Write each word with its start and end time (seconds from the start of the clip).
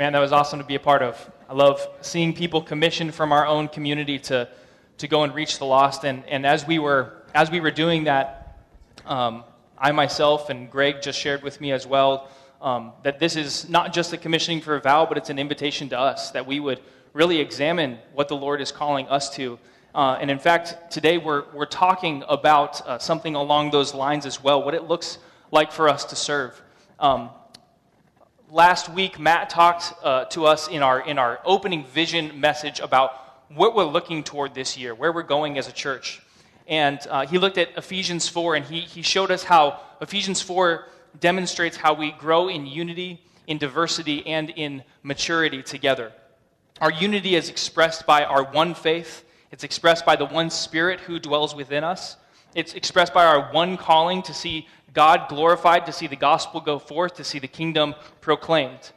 Man, 0.00 0.14
that 0.14 0.20
was 0.20 0.32
awesome 0.32 0.58
to 0.60 0.64
be 0.64 0.76
a 0.76 0.80
part 0.80 1.02
of. 1.02 1.30
I 1.46 1.52
love 1.52 1.86
seeing 2.00 2.32
people 2.32 2.62
commissioned 2.62 3.14
from 3.14 3.32
our 3.32 3.46
own 3.46 3.68
community 3.68 4.18
to, 4.20 4.48
to 4.96 5.06
go 5.06 5.24
and 5.24 5.34
reach 5.34 5.58
the 5.58 5.66
lost. 5.66 6.04
And, 6.04 6.24
and 6.26 6.46
as, 6.46 6.66
we 6.66 6.78
were, 6.78 7.24
as 7.34 7.50
we 7.50 7.60
were 7.60 7.70
doing 7.70 8.04
that, 8.04 8.64
um, 9.04 9.44
I 9.76 9.92
myself 9.92 10.48
and 10.48 10.70
Greg 10.70 11.02
just 11.02 11.18
shared 11.18 11.42
with 11.42 11.60
me 11.60 11.70
as 11.72 11.86
well 11.86 12.30
um, 12.62 12.92
that 13.02 13.20
this 13.20 13.36
is 13.36 13.68
not 13.68 13.92
just 13.92 14.14
a 14.14 14.16
commissioning 14.16 14.62
for 14.62 14.74
a 14.74 14.80
vow, 14.80 15.04
but 15.04 15.18
it's 15.18 15.28
an 15.28 15.38
invitation 15.38 15.90
to 15.90 15.98
us 15.98 16.30
that 16.30 16.46
we 16.46 16.60
would 16.60 16.80
really 17.12 17.38
examine 17.38 17.98
what 18.14 18.28
the 18.28 18.36
Lord 18.36 18.62
is 18.62 18.72
calling 18.72 19.06
us 19.08 19.28
to. 19.34 19.58
Uh, 19.94 20.16
and 20.18 20.30
in 20.30 20.38
fact, 20.38 20.90
today 20.90 21.18
we're, 21.18 21.44
we're 21.52 21.66
talking 21.66 22.24
about 22.26 22.80
uh, 22.86 22.98
something 22.98 23.34
along 23.34 23.70
those 23.70 23.92
lines 23.92 24.24
as 24.24 24.42
well, 24.42 24.64
what 24.64 24.72
it 24.72 24.84
looks 24.84 25.18
like 25.50 25.70
for 25.70 25.90
us 25.90 26.06
to 26.06 26.16
serve. 26.16 26.58
Um, 26.98 27.28
last 28.50 28.88
week, 28.88 29.18
Matt 29.18 29.48
talked 29.48 29.92
uh, 30.02 30.24
to 30.26 30.46
us 30.46 30.68
in 30.68 30.82
our, 30.82 31.00
in 31.00 31.18
our 31.18 31.40
opening 31.44 31.84
vision 31.84 32.40
message 32.40 32.80
about 32.80 33.12
what 33.48 33.74
we're 33.74 33.84
looking 33.84 34.22
toward 34.22 34.54
this 34.54 34.76
year, 34.76 34.94
where 34.94 35.12
we're 35.12 35.22
going 35.22 35.58
as 35.58 35.68
a 35.68 35.72
church. 35.72 36.20
And 36.66 36.98
uh, 37.08 37.26
he 37.26 37.38
looked 37.38 37.58
at 37.58 37.76
Ephesians 37.76 38.28
4, 38.28 38.56
and 38.56 38.64
he, 38.64 38.80
he 38.80 39.02
showed 39.02 39.30
us 39.30 39.42
how 39.42 39.80
Ephesians 40.00 40.40
4 40.40 40.86
demonstrates 41.18 41.76
how 41.76 41.94
we 41.94 42.12
grow 42.12 42.48
in 42.48 42.66
unity, 42.66 43.20
in 43.46 43.58
diversity, 43.58 44.26
and 44.26 44.50
in 44.50 44.82
maturity 45.02 45.62
together. 45.62 46.12
Our 46.80 46.92
unity 46.92 47.34
is 47.34 47.50
expressed 47.50 48.06
by 48.06 48.24
our 48.24 48.44
one 48.44 48.74
faith, 48.74 49.24
it's 49.50 49.64
expressed 49.64 50.06
by 50.06 50.14
the 50.16 50.26
one 50.26 50.50
Spirit 50.50 51.00
who 51.00 51.18
dwells 51.18 51.54
within 51.54 51.82
us. 51.82 52.16
It's 52.54 52.74
expressed 52.74 53.14
by 53.14 53.24
our 53.24 53.52
one 53.52 53.76
calling 53.76 54.22
to 54.22 54.34
see 54.34 54.66
God 54.92 55.28
glorified, 55.28 55.86
to 55.86 55.92
see 55.92 56.06
the 56.06 56.16
gospel 56.16 56.60
go 56.60 56.78
forth, 56.78 57.14
to 57.14 57.24
see 57.24 57.38
the 57.38 57.48
kingdom 57.48 57.94
proclaimed. 58.20 58.92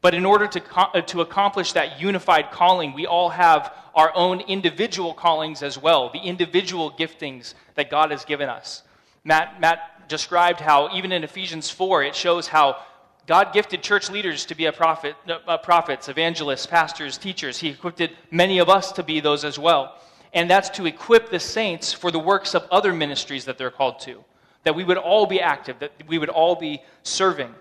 But 0.00 0.14
in 0.14 0.24
order 0.24 0.46
to, 0.46 0.62
uh, 0.76 1.00
to 1.02 1.20
accomplish 1.20 1.72
that 1.72 2.00
unified 2.00 2.50
calling, 2.50 2.92
we 2.92 3.06
all 3.06 3.30
have 3.30 3.72
our 3.94 4.12
own 4.14 4.40
individual 4.40 5.14
callings 5.14 5.62
as 5.62 5.78
well, 5.78 6.10
the 6.10 6.18
individual 6.18 6.90
giftings 6.90 7.54
that 7.74 7.90
God 7.90 8.10
has 8.10 8.24
given 8.24 8.48
us. 8.48 8.82
Matt, 9.24 9.60
Matt 9.60 10.08
described 10.08 10.60
how, 10.60 10.94
even 10.94 11.12
in 11.12 11.24
Ephesians 11.24 11.70
4, 11.70 12.02
it 12.04 12.14
shows 12.14 12.48
how 12.48 12.82
God 13.26 13.54
gifted 13.54 13.82
church 13.82 14.10
leaders 14.10 14.44
to 14.46 14.54
be 14.54 14.66
a 14.66 14.72
prophet, 14.72 15.16
uh, 15.26 15.56
prophets, 15.58 16.08
evangelists, 16.08 16.66
pastors, 16.66 17.16
teachers. 17.16 17.58
He 17.58 17.68
equipped 17.70 18.02
many 18.30 18.58
of 18.58 18.68
us 18.68 18.92
to 18.92 19.02
be 19.02 19.20
those 19.20 19.44
as 19.44 19.58
well. 19.58 19.96
And 20.34 20.50
that's 20.50 20.68
to 20.70 20.86
equip 20.86 21.30
the 21.30 21.40
saints 21.40 21.92
for 21.92 22.10
the 22.10 22.18
works 22.18 22.54
of 22.54 22.66
other 22.70 22.92
ministries 22.92 23.44
that 23.46 23.56
they're 23.56 23.70
called 23.70 24.00
to. 24.00 24.22
That 24.64 24.74
we 24.74 24.84
would 24.84 24.98
all 24.98 25.26
be 25.26 25.40
active, 25.40 25.78
that 25.78 25.92
we 26.08 26.18
would 26.18 26.28
all 26.28 26.56
be 26.56 26.82
serving. 27.02 27.54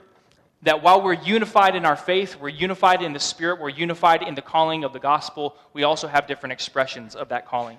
That 0.64 0.82
while 0.82 1.02
we're 1.02 1.14
unified 1.14 1.76
in 1.76 1.86
our 1.86 1.96
faith, 1.96 2.38
we're 2.40 2.50
unified 2.50 3.02
in 3.02 3.14
the 3.14 3.20
Spirit, 3.20 3.60
we're 3.60 3.70
unified 3.70 4.24
in 4.24 4.34
the 4.34 4.42
calling 4.42 4.84
of 4.84 4.94
the 4.94 5.00
gospel, 5.00 5.56
we 5.74 5.84
also 5.84 6.08
have 6.08 6.26
different 6.26 6.54
expressions 6.54 7.16
of 7.16 7.30
that 7.30 7.46
calling. 7.46 7.78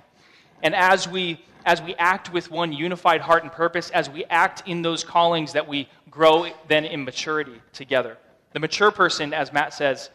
And 0.62 0.75
as 0.75 1.09
we 1.09 1.41
as 1.67 1.81
we 1.81 1.95
act 1.95 2.33
with 2.33 2.50
one 2.50 2.72
unified 2.72 3.20
heart 3.20 3.42
and 3.42 3.50
purpose, 3.50 3.91
as 3.91 4.11
we 4.11 4.25
act 4.27 4.62
in 4.67 4.83
those 4.83 5.03
callings, 5.03 5.55
that 5.55 5.67
we 5.67 5.89
grow 6.11 6.47
then 6.69 6.84
in 6.84 7.05
maturity 7.05 7.61
together. 7.72 8.19
The 8.53 8.61
mature 8.61 8.91
person, 8.91 9.33
as 9.33 9.53
Matt 9.53 9.72
says, 9.72 10.11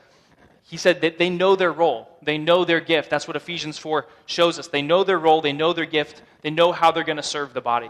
he 0.70 0.78
said 0.78 1.02
that 1.02 1.18
they 1.18 1.32
know 1.32 1.56
their 1.56 1.72
role, 1.72 2.08
they 2.22 2.38
know 2.38 2.64
their 2.64 2.80
gift. 2.80 3.10
That's 3.10 3.28
what 3.28 3.36
Ephesians 3.36 3.80
4 3.80 4.06
shows 4.28 4.60
us. 4.60 4.68
They 4.68 4.84
know 4.84 5.04
their 5.04 5.18
role, 5.18 5.42
they 5.42 5.52
know 5.52 5.74
their 5.74 5.88
gift, 5.88 6.22
they 6.42 6.52
know 6.52 6.72
how 6.72 6.92
they're 6.92 7.04
going 7.04 7.18
to 7.18 7.24
serve 7.24 7.56
the 7.56 7.62
body. 7.62 7.90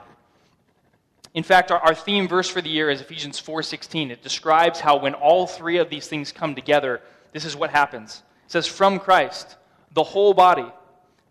In 1.33 1.43
fact, 1.43 1.71
our, 1.71 1.79
our 1.79 1.93
theme 1.93 2.25
verse 2.25 2.47
for 2.47 2.61
the 2.61 2.69
year 2.69 2.89
is 2.89 3.01
Ephesians 3.01 3.39
4:16. 3.39 4.11
It 4.11 4.23
describes 4.23 4.79
how 4.79 4.97
when 4.97 5.13
all 5.13 5.45
three 5.45 5.77
of 5.77 5.89
these 5.89 6.07
things 6.07 6.31
come 6.31 6.55
together, 6.55 7.01
this 7.33 7.43
is 7.43 7.53
what 7.53 7.69
happens. 7.69 8.23
It 8.45 8.51
says, 8.51 8.65
"From 8.65 8.97
Christ, 8.97 9.57
the 9.91 10.03
whole 10.03 10.33
body, 10.33 10.71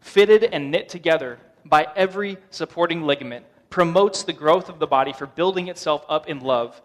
fitted 0.00 0.44
and 0.44 0.70
knit 0.70 0.90
together 0.90 1.38
by 1.64 1.88
every 1.96 2.36
supporting 2.50 3.04
ligament, 3.04 3.46
promotes 3.70 4.22
the 4.22 4.34
growth 4.34 4.68
of 4.68 4.80
the 4.80 4.86
body 4.86 5.14
for 5.14 5.26
building 5.26 5.68
itself 5.68 6.04
up 6.10 6.28
in 6.28 6.40
love 6.40 6.82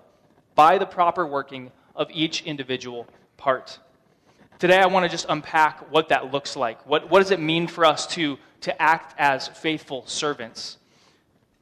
by 0.55 0.77
the 0.77 0.85
proper 0.85 1.27
working 1.27 1.71
of 1.97 2.09
each 2.11 2.43
individual 2.43 3.07
part. 3.35 3.77
Today, 4.59 4.77
I 4.77 4.85
want 4.85 5.03
to 5.03 5.09
just 5.09 5.25
unpack 5.27 5.91
what 5.91 6.09
that 6.09 6.31
looks 6.31 6.55
like. 6.55 6.85
What, 6.87 7.09
what 7.09 7.19
does 7.19 7.31
it 7.31 7.39
mean 7.39 7.67
for 7.67 7.85
us 7.85 8.07
to, 8.07 8.37
to 8.61 8.81
act 8.81 9.15
as 9.17 9.47
faithful 9.47 10.05
servants? 10.05 10.77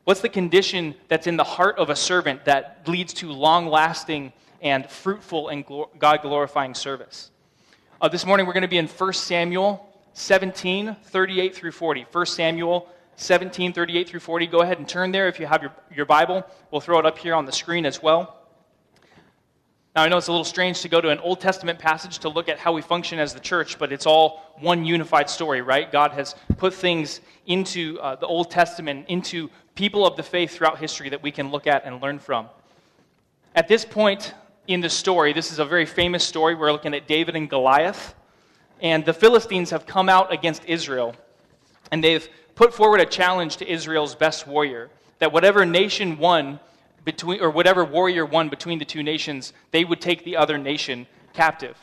What's 0.03 0.21
the 0.21 0.29
condition 0.29 0.95
that's 1.07 1.27
in 1.27 1.37
the 1.37 1.43
heart 1.43 1.77
of 1.77 1.89
a 1.89 1.95
servant 1.95 2.45
that 2.45 2.81
leads 2.87 3.13
to 3.15 3.31
long 3.31 3.67
lasting 3.67 4.33
and 4.61 4.87
fruitful 4.89 5.49
and 5.49 5.65
God 5.97 6.21
glorifying 6.21 6.75
service? 6.75 7.31
Uh, 7.99 8.07
this 8.07 8.25
morning, 8.25 8.45
we're 8.45 8.53
going 8.53 8.61
to 8.61 8.67
be 8.67 8.77
in 8.77 8.87
1 8.87 9.13
Samuel 9.13 9.87
17, 10.13 10.95
38 11.03 11.55
through 11.55 11.71
40. 11.71 12.05
1 12.11 12.25
Samuel 12.25 12.87
17, 13.15 13.73
38 13.73 14.09
through 14.09 14.19
40. 14.19 14.47
Go 14.47 14.61
ahead 14.61 14.79
and 14.79 14.87
turn 14.87 15.11
there 15.11 15.27
if 15.27 15.39
you 15.39 15.45
have 15.45 15.61
your, 15.61 15.71
your 15.95 16.05
Bible. 16.05 16.45
We'll 16.71 16.81
throw 16.81 16.99
it 16.99 17.05
up 17.05 17.17
here 17.17 17.35
on 17.35 17.45
the 17.45 17.51
screen 17.51 17.85
as 17.85 18.01
well. 18.01 18.40
Now, 19.93 20.03
I 20.03 20.07
know 20.07 20.17
it's 20.17 20.27
a 20.27 20.31
little 20.31 20.45
strange 20.45 20.81
to 20.81 20.89
go 20.89 21.01
to 21.01 21.09
an 21.09 21.19
Old 21.19 21.41
Testament 21.41 21.77
passage 21.77 22.19
to 22.19 22.29
look 22.29 22.47
at 22.47 22.57
how 22.57 22.71
we 22.71 22.81
function 22.81 23.19
as 23.19 23.33
the 23.33 23.41
church, 23.41 23.77
but 23.77 23.91
it's 23.91 24.05
all 24.05 24.55
one 24.59 24.85
unified 24.85 25.29
story, 25.29 25.61
right? 25.61 25.91
God 25.91 26.11
has 26.11 26.33
put 26.57 26.73
things 26.73 27.19
into 27.45 27.99
uh, 27.99 28.15
the 28.15 28.25
Old 28.25 28.49
Testament, 28.49 29.07
into 29.09 29.49
people 29.75 30.07
of 30.07 30.15
the 30.15 30.23
faith 30.23 30.51
throughout 30.51 30.77
history 30.77 31.09
that 31.09 31.21
we 31.21 31.29
can 31.29 31.51
look 31.51 31.67
at 31.67 31.85
and 31.85 32.01
learn 32.01 32.19
from. 32.19 32.47
At 33.53 33.67
this 33.67 33.83
point 33.83 34.33
in 34.67 34.79
the 34.79 34.89
story, 34.89 35.33
this 35.33 35.51
is 35.51 35.59
a 35.59 35.65
very 35.65 35.85
famous 35.85 36.23
story. 36.23 36.55
We're 36.55 36.71
looking 36.71 36.93
at 36.93 37.05
David 37.05 37.35
and 37.35 37.49
Goliath. 37.49 38.15
And 38.79 39.03
the 39.03 39.13
Philistines 39.13 39.71
have 39.71 39.85
come 39.85 40.07
out 40.07 40.31
against 40.31 40.63
Israel. 40.65 41.15
And 41.91 42.01
they've 42.01 42.27
put 42.55 42.73
forward 42.73 43.01
a 43.01 43.05
challenge 43.05 43.57
to 43.57 43.69
Israel's 43.69 44.15
best 44.15 44.47
warrior 44.47 44.89
that 45.19 45.33
whatever 45.33 45.65
nation 45.65 46.17
won 46.17 46.61
between, 47.05 47.41
or 47.41 47.49
whatever 47.49 47.83
warrior 47.83 48.25
won 48.25 48.49
between 48.49 48.79
the 48.79 48.85
two 48.85 49.03
nations, 49.03 49.53
they 49.71 49.83
would 49.83 50.01
take 50.01 50.23
the 50.23 50.37
other 50.37 50.57
nation 50.57 51.07
captive. 51.33 51.77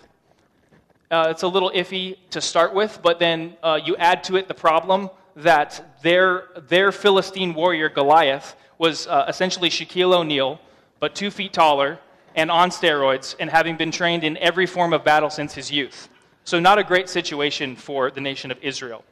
Uh, 1.11 1.29
it's 1.31 1.43
a 1.43 1.49
little 1.49 1.71
iffy 1.75 2.17
to 2.31 2.41
start 2.41 2.75
with, 2.75 3.01
but 3.03 3.19
then 3.19 3.57
uh, 3.63 3.81
you 3.83 3.97
add 3.97 4.23
to 4.25 4.37
it 4.37 4.47
the 4.47 4.55
problem 4.55 5.09
that 5.37 5.99
their, 6.03 6.49
their 6.69 6.93
Philistine 6.93 7.55
warrior, 7.55 7.89
Goliath, 7.89 8.57
was 8.77 9.07
uh, 9.07 9.25
essentially 9.29 9.71
Shaquille 9.71 10.15
O'Neal, 10.15 10.61
but 11.01 11.15
two 11.15 11.31
feet 11.31 11.53
taller 11.53 11.99
and 12.35 12.51
on 12.51 12.71
steroids, 12.71 13.35
and 13.41 13.51
having 13.51 13.77
been 13.77 13.91
trained 13.91 14.23
in 14.23 14.37
every 14.37 14.67
form 14.67 14.93
of 14.93 15.03
battle 15.03 15.31
since 15.31 15.55
his 15.55 15.73
youth. 15.73 16.09
So, 16.45 16.61
not 16.61 16.79
a 16.79 16.85
great 16.85 17.09
situation 17.09 17.75
for 17.75 18.11
the 18.11 18.21
nation 18.21 18.51
of 18.51 18.59
Israel. 18.63 19.05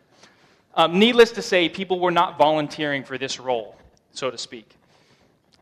Um, 0.75 0.99
needless 0.99 1.33
to 1.33 1.43
say, 1.43 1.69
people 1.69 1.99
were 1.99 2.11
not 2.11 2.39
volunteering 2.39 3.03
for 3.03 3.19
this 3.19 3.41
role, 3.41 3.75
so 4.13 4.31
to 4.31 4.39
speak. 4.39 4.77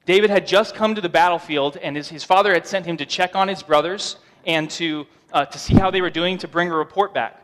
David 0.07 0.29
had 0.29 0.47
just 0.47 0.75
come 0.75 0.95
to 0.95 1.01
the 1.01 1.09
battlefield, 1.09 1.79
and 1.79 1.97
his, 1.97 2.09
his 2.09 2.25
father 2.25 2.53
had 2.53 2.67
sent 2.67 2.85
him 2.85 2.97
to 2.99 3.07
check 3.07 3.35
on 3.35 3.49
his 3.49 3.63
brothers 3.63 4.17
and 4.47 4.71
to, 4.73 5.07
uh, 5.33 5.47
to 5.47 5.59
see 5.59 5.75
how 5.75 5.91
they 5.91 6.03
were 6.03 6.11
doing 6.11 6.37
to 6.39 6.49
bring 6.49 6.71
a 6.71 6.77
report 6.77 7.15
back. 7.15 7.41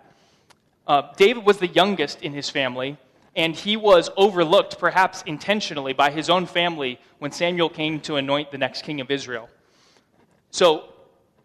Uh, 0.86 1.02
David 1.16 1.44
was 1.44 1.58
the 1.58 1.68
youngest 1.68 2.20
in 2.22 2.34
his 2.34 2.50
family, 2.50 2.98
and 3.34 3.54
he 3.54 3.76
was 3.76 4.10
overlooked, 4.16 4.78
perhaps 4.78 5.22
intentionally, 5.22 5.92
by 5.92 6.10
his 6.10 6.28
own 6.28 6.46
family 6.46 7.00
when 7.18 7.32
Samuel 7.32 7.70
came 7.70 8.00
to 8.00 8.16
anoint 8.16 8.50
the 8.50 8.58
next 8.58 8.82
king 8.82 9.00
of 9.00 9.10
Israel. 9.10 9.48
So, 10.50 10.84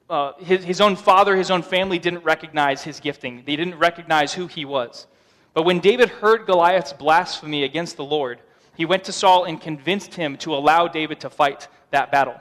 uh, 0.10 0.34
his, 0.40 0.64
his 0.64 0.82
own 0.82 0.96
father, 0.96 1.36
his 1.36 1.50
own 1.50 1.62
family 1.62 2.00
didn't 2.00 2.24
recognize 2.24 2.84
his 2.84 3.00
gifting, 3.00 3.44
they 3.46 3.56
didn't 3.56 3.78
recognize 3.78 4.34
who 4.34 4.48
he 4.48 4.66
was. 4.66 5.08
But 5.54 5.64
when 5.64 5.80
David 5.80 6.10
heard 6.10 6.46
Goliath's 6.46 6.92
blasphemy 6.92 7.64
against 7.64 7.96
the 7.96 8.04
Lord, 8.04 8.40
he 8.76 8.86
went 8.86 9.04
to 9.06 9.12
Saul 9.12 9.46
and 9.46 9.60
convinced 9.60 10.14
him 10.14 10.38
to 10.38 10.54
allow 10.56 10.88
David 10.88 11.20
to 11.22 11.30
fight 11.30 11.68
that 11.92 12.12
battle. 12.12 12.40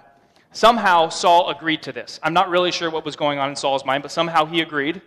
Somehow, 0.52 1.08
Saul 1.08 1.50
agreed 1.50 1.82
to 1.82 1.92
this. 1.92 2.20
I'm 2.22 2.34
not 2.34 2.48
really 2.48 2.70
sure 2.70 2.90
what 2.90 3.04
was 3.04 3.16
going 3.16 3.38
on 3.38 3.50
in 3.50 3.56
Saul's 3.56 3.84
mind, 3.84 4.02
but 4.02 4.12
somehow 4.12 4.46
he 4.46 4.60
agreed. 4.60 5.02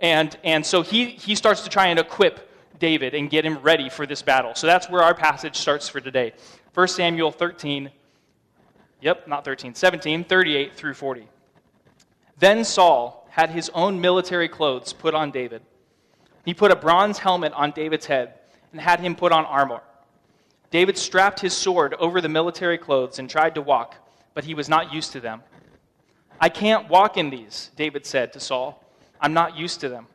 And, 0.00 0.36
and 0.44 0.64
so 0.64 0.82
he, 0.82 1.06
he 1.06 1.34
starts 1.34 1.62
to 1.62 1.68
try 1.68 1.86
and 1.86 1.98
equip 1.98 2.50
David 2.78 3.14
and 3.14 3.28
get 3.30 3.44
him 3.44 3.58
ready 3.58 3.88
for 3.88 4.06
this 4.06 4.22
battle. 4.22 4.54
So 4.54 4.66
that's 4.66 4.88
where 4.88 5.02
our 5.02 5.14
passage 5.14 5.56
starts 5.56 5.88
for 5.88 6.00
today. 6.00 6.32
1 6.74 6.88
Samuel 6.88 7.30
13, 7.30 7.90
yep, 9.00 9.26
not 9.28 9.44
13, 9.44 9.74
17, 9.74 10.24
38 10.24 10.74
through 10.74 10.94
40. 10.94 11.28
Then 12.38 12.64
Saul 12.64 13.26
had 13.30 13.50
his 13.50 13.70
own 13.74 14.00
military 14.00 14.48
clothes 14.48 14.92
put 14.92 15.14
on 15.14 15.30
David 15.30 15.62
he 16.46 16.54
put 16.54 16.70
a 16.70 16.76
bronze 16.76 17.18
helmet 17.18 17.52
on 17.54 17.72
David's 17.72 18.06
head 18.06 18.34
and 18.70 18.80
had 18.80 19.00
him 19.00 19.16
put 19.16 19.32
on 19.32 19.44
armor. 19.44 19.82
David 20.76 20.98
strapped 20.98 21.40
his 21.40 21.56
sword 21.56 21.94
over 21.94 22.20
the 22.20 22.28
military 22.28 22.76
clothes 22.76 23.18
and 23.18 23.30
tried 23.30 23.54
to 23.54 23.62
walk, 23.62 23.94
but 24.34 24.44
he 24.44 24.52
was 24.52 24.68
not 24.68 24.92
used 24.92 25.10
to 25.12 25.20
them. 25.20 25.40
I 26.38 26.50
can't 26.50 26.90
walk 26.90 27.16
in 27.16 27.30
these, 27.30 27.70
David 27.76 28.04
said 28.04 28.34
to 28.34 28.40
Saul. 28.40 28.84
I'm 29.18 29.32
not 29.32 29.56
used 29.56 29.80
to 29.80 29.88
them. 29.88 30.06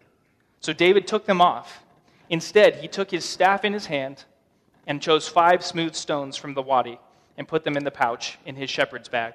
So 0.60 0.72
David 0.72 1.08
took 1.08 1.26
them 1.26 1.42
off. 1.42 1.84
Instead, 2.30 2.76
he 2.76 2.88
took 2.88 3.10
his 3.10 3.26
staff 3.26 3.66
in 3.66 3.74
his 3.74 3.88
hand 3.88 4.26
and 4.86 5.02
chose 5.02 5.28
five 5.28 5.66
smooth 5.66 5.96
stones 5.96 6.38
from 6.38 6.54
the 6.54 6.62
wadi 6.62 7.00
and 7.40 7.48
put 7.48 7.64
them 7.64 7.76
in 7.76 7.84
the 7.84 7.90
pouch 7.90 8.38
in 8.46 8.56
his 8.56 8.70
shepherd's 8.70 9.10
bag. 9.10 9.34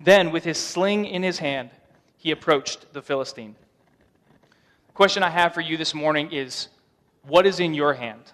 Then, 0.00 0.30
with 0.30 0.44
his 0.44 0.58
sling 0.58 1.06
in 1.06 1.24
his 1.24 1.40
hand, 1.40 1.70
he 2.18 2.30
approached 2.30 2.92
the 2.92 3.02
Philistine. 3.02 3.56
The 4.86 4.92
question 4.92 5.24
I 5.24 5.30
have 5.30 5.54
for 5.54 5.60
you 5.60 5.76
this 5.76 5.92
morning 5.92 6.30
is 6.30 6.68
what 7.24 7.48
is 7.48 7.58
in 7.58 7.74
your 7.74 7.94
hand? 7.94 8.30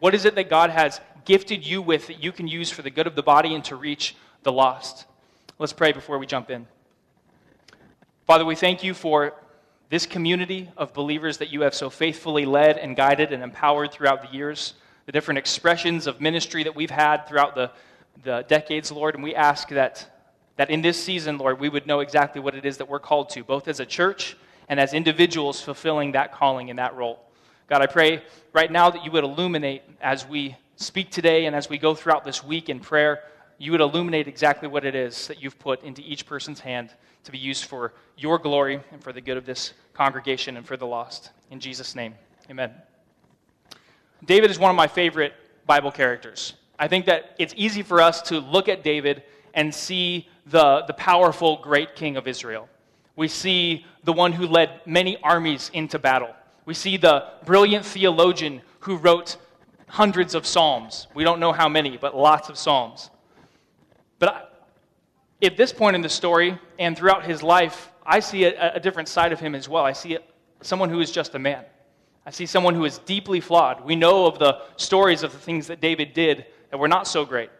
What 0.00 0.14
is 0.14 0.24
it 0.24 0.34
that 0.34 0.48
God 0.48 0.70
has 0.70 0.98
gifted 1.26 1.64
you 1.64 1.82
with 1.82 2.06
that 2.06 2.22
you 2.22 2.32
can 2.32 2.48
use 2.48 2.70
for 2.70 2.80
the 2.80 2.90
good 2.90 3.06
of 3.06 3.14
the 3.14 3.22
body 3.22 3.54
and 3.54 3.62
to 3.66 3.76
reach 3.76 4.16
the 4.42 4.50
lost? 4.50 5.04
Let's 5.58 5.74
pray 5.74 5.92
before 5.92 6.18
we 6.18 6.26
jump 6.26 6.50
in. 6.50 6.66
Father, 8.26 8.46
we 8.46 8.56
thank 8.56 8.82
you 8.82 8.94
for 8.94 9.34
this 9.90 10.06
community 10.06 10.70
of 10.78 10.94
believers 10.94 11.36
that 11.38 11.52
you 11.52 11.60
have 11.62 11.74
so 11.74 11.90
faithfully 11.90 12.46
led 12.46 12.78
and 12.78 12.96
guided 12.96 13.30
and 13.30 13.42
empowered 13.42 13.92
throughout 13.92 14.22
the 14.22 14.34
years, 14.34 14.72
the 15.04 15.12
different 15.12 15.36
expressions 15.36 16.06
of 16.06 16.18
ministry 16.18 16.62
that 16.62 16.74
we've 16.74 16.90
had 16.90 17.28
throughout 17.28 17.54
the, 17.54 17.70
the 18.22 18.44
decades, 18.48 18.90
Lord. 18.90 19.14
And 19.14 19.22
we 19.22 19.34
ask 19.34 19.68
that, 19.68 20.22
that 20.56 20.70
in 20.70 20.80
this 20.80 21.02
season, 21.02 21.36
Lord, 21.36 21.60
we 21.60 21.68
would 21.68 21.86
know 21.86 22.00
exactly 22.00 22.40
what 22.40 22.54
it 22.54 22.64
is 22.64 22.78
that 22.78 22.88
we're 22.88 23.00
called 23.00 23.28
to, 23.30 23.44
both 23.44 23.68
as 23.68 23.80
a 23.80 23.86
church 23.86 24.34
and 24.66 24.80
as 24.80 24.94
individuals 24.94 25.60
fulfilling 25.60 26.12
that 26.12 26.32
calling 26.32 26.70
and 26.70 26.78
that 26.78 26.94
role. 26.94 27.18
God, 27.70 27.82
I 27.82 27.86
pray 27.86 28.24
right 28.52 28.68
now 28.68 28.90
that 28.90 29.04
you 29.04 29.12
would 29.12 29.22
illuminate 29.22 29.82
as 30.00 30.26
we 30.26 30.56
speak 30.74 31.12
today 31.12 31.46
and 31.46 31.54
as 31.54 31.68
we 31.68 31.78
go 31.78 31.94
throughout 31.94 32.24
this 32.24 32.42
week 32.42 32.68
in 32.68 32.80
prayer, 32.80 33.22
you 33.58 33.70
would 33.70 33.80
illuminate 33.80 34.26
exactly 34.26 34.66
what 34.66 34.84
it 34.84 34.96
is 34.96 35.28
that 35.28 35.40
you've 35.40 35.56
put 35.56 35.84
into 35.84 36.02
each 36.02 36.26
person's 36.26 36.58
hand 36.58 36.92
to 37.22 37.30
be 37.30 37.38
used 37.38 37.66
for 37.66 37.92
your 38.16 38.40
glory 38.40 38.80
and 38.90 39.00
for 39.00 39.12
the 39.12 39.20
good 39.20 39.36
of 39.36 39.46
this 39.46 39.72
congregation 39.94 40.56
and 40.56 40.66
for 40.66 40.76
the 40.76 40.84
lost. 40.84 41.30
In 41.52 41.60
Jesus' 41.60 41.94
name, 41.94 42.16
amen. 42.50 42.72
David 44.24 44.50
is 44.50 44.58
one 44.58 44.70
of 44.70 44.76
my 44.76 44.88
favorite 44.88 45.32
Bible 45.64 45.92
characters. 45.92 46.54
I 46.76 46.88
think 46.88 47.06
that 47.06 47.36
it's 47.38 47.54
easy 47.56 47.84
for 47.84 48.00
us 48.00 48.20
to 48.22 48.40
look 48.40 48.68
at 48.68 48.82
David 48.82 49.22
and 49.54 49.72
see 49.72 50.28
the, 50.44 50.82
the 50.88 50.94
powerful, 50.94 51.58
great 51.58 51.94
king 51.94 52.16
of 52.16 52.26
Israel. 52.26 52.68
We 53.14 53.28
see 53.28 53.86
the 54.02 54.12
one 54.12 54.32
who 54.32 54.48
led 54.48 54.80
many 54.86 55.18
armies 55.22 55.70
into 55.72 56.00
battle. 56.00 56.34
We 56.70 56.74
see 56.74 56.98
the 56.98 57.24
brilliant 57.44 57.84
theologian 57.84 58.62
who 58.78 58.96
wrote 58.96 59.38
hundreds 59.88 60.36
of 60.36 60.46
psalms. 60.46 61.08
We 61.14 61.24
don't 61.24 61.40
know 61.40 61.50
how 61.50 61.68
many, 61.68 61.96
but 61.96 62.16
lots 62.16 62.48
of 62.48 62.56
psalms. 62.56 63.10
But 64.20 64.68
at 65.42 65.56
this 65.56 65.72
point 65.72 65.96
in 65.96 66.00
the 66.00 66.08
story 66.08 66.56
and 66.78 66.96
throughout 66.96 67.24
his 67.24 67.42
life, 67.42 67.90
I 68.06 68.20
see 68.20 68.44
a, 68.44 68.74
a 68.74 68.78
different 68.78 69.08
side 69.08 69.32
of 69.32 69.40
him 69.40 69.56
as 69.56 69.68
well. 69.68 69.84
I 69.84 69.92
see 69.92 70.18
someone 70.60 70.90
who 70.90 71.00
is 71.00 71.10
just 71.10 71.34
a 71.34 71.40
man. 71.40 71.64
I 72.24 72.30
see 72.30 72.46
someone 72.46 72.76
who 72.76 72.84
is 72.84 72.98
deeply 72.98 73.40
flawed. 73.40 73.84
We 73.84 73.96
know 73.96 74.26
of 74.26 74.38
the 74.38 74.60
stories 74.76 75.24
of 75.24 75.32
the 75.32 75.38
things 75.38 75.66
that 75.66 75.80
David 75.80 76.12
did 76.12 76.46
that 76.70 76.78
were 76.78 76.86
not 76.86 77.08
so 77.08 77.24
great. 77.24 77.50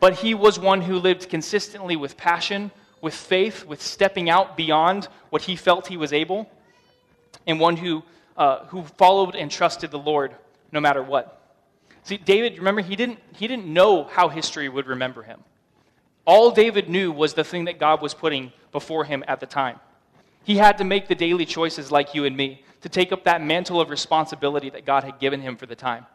But 0.00 0.14
he 0.14 0.32
was 0.32 0.58
one 0.58 0.80
who 0.80 0.98
lived 0.98 1.28
consistently 1.28 1.96
with 1.96 2.16
passion, 2.16 2.70
with 3.02 3.12
faith, 3.12 3.66
with 3.66 3.82
stepping 3.82 4.30
out 4.30 4.56
beyond 4.56 5.08
what 5.28 5.42
he 5.42 5.54
felt 5.54 5.88
he 5.88 5.98
was 5.98 6.14
able, 6.14 6.50
and 7.46 7.60
one 7.60 7.76
who, 7.76 8.02
uh, 8.36 8.64
who 8.66 8.82
followed 8.82 9.34
and 9.34 9.50
trusted 9.50 9.90
the 9.90 9.98
Lord 9.98 10.34
no 10.72 10.80
matter 10.80 11.02
what. 11.02 11.32
See, 12.02 12.16
David, 12.16 12.58
remember, 12.58 12.82
he 12.82 12.96
didn't, 12.96 13.18
he 13.34 13.48
didn't 13.48 13.66
know 13.66 14.04
how 14.04 14.28
history 14.28 14.68
would 14.68 14.86
remember 14.86 15.22
him. 15.22 15.40
All 16.24 16.50
David 16.50 16.88
knew 16.88 17.12
was 17.12 17.34
the 17.34 17.44
thing 17.44 17.64
that 17.66 17.78
God 17.78 18.02
was 18.02 18.14
putting 18.14 18.52
before 18.72 19.04
him 19.04 19.24
at 19.28 19.40
the 19.40 19.46
time. 19.46 19.80
He 20.44 20.56
had 20.56 20.78
to 20.78 20.84
make 20.84 21.08
the 21.08 21.14
daily 21.14 21.44
choices 21.44 21.90
like 21.90 22.14
you 22.14 22.24
and 22.24 22.36
me 22.36 22.62
to 22.82 22.88
take 22.88 23.10
up 23.10 23.24
that 23.24 23.42
mantle 23.42 23.80
of 23.80 23.90
responsibility 23.90 24.70
that 24.70 24.84
God 24.84 25.02
had 25.02 25.18
given 25.18 25.40
him 25.40 25.56
for 25.56 25.66
the 25.66 25.74
time. 25.74 26.06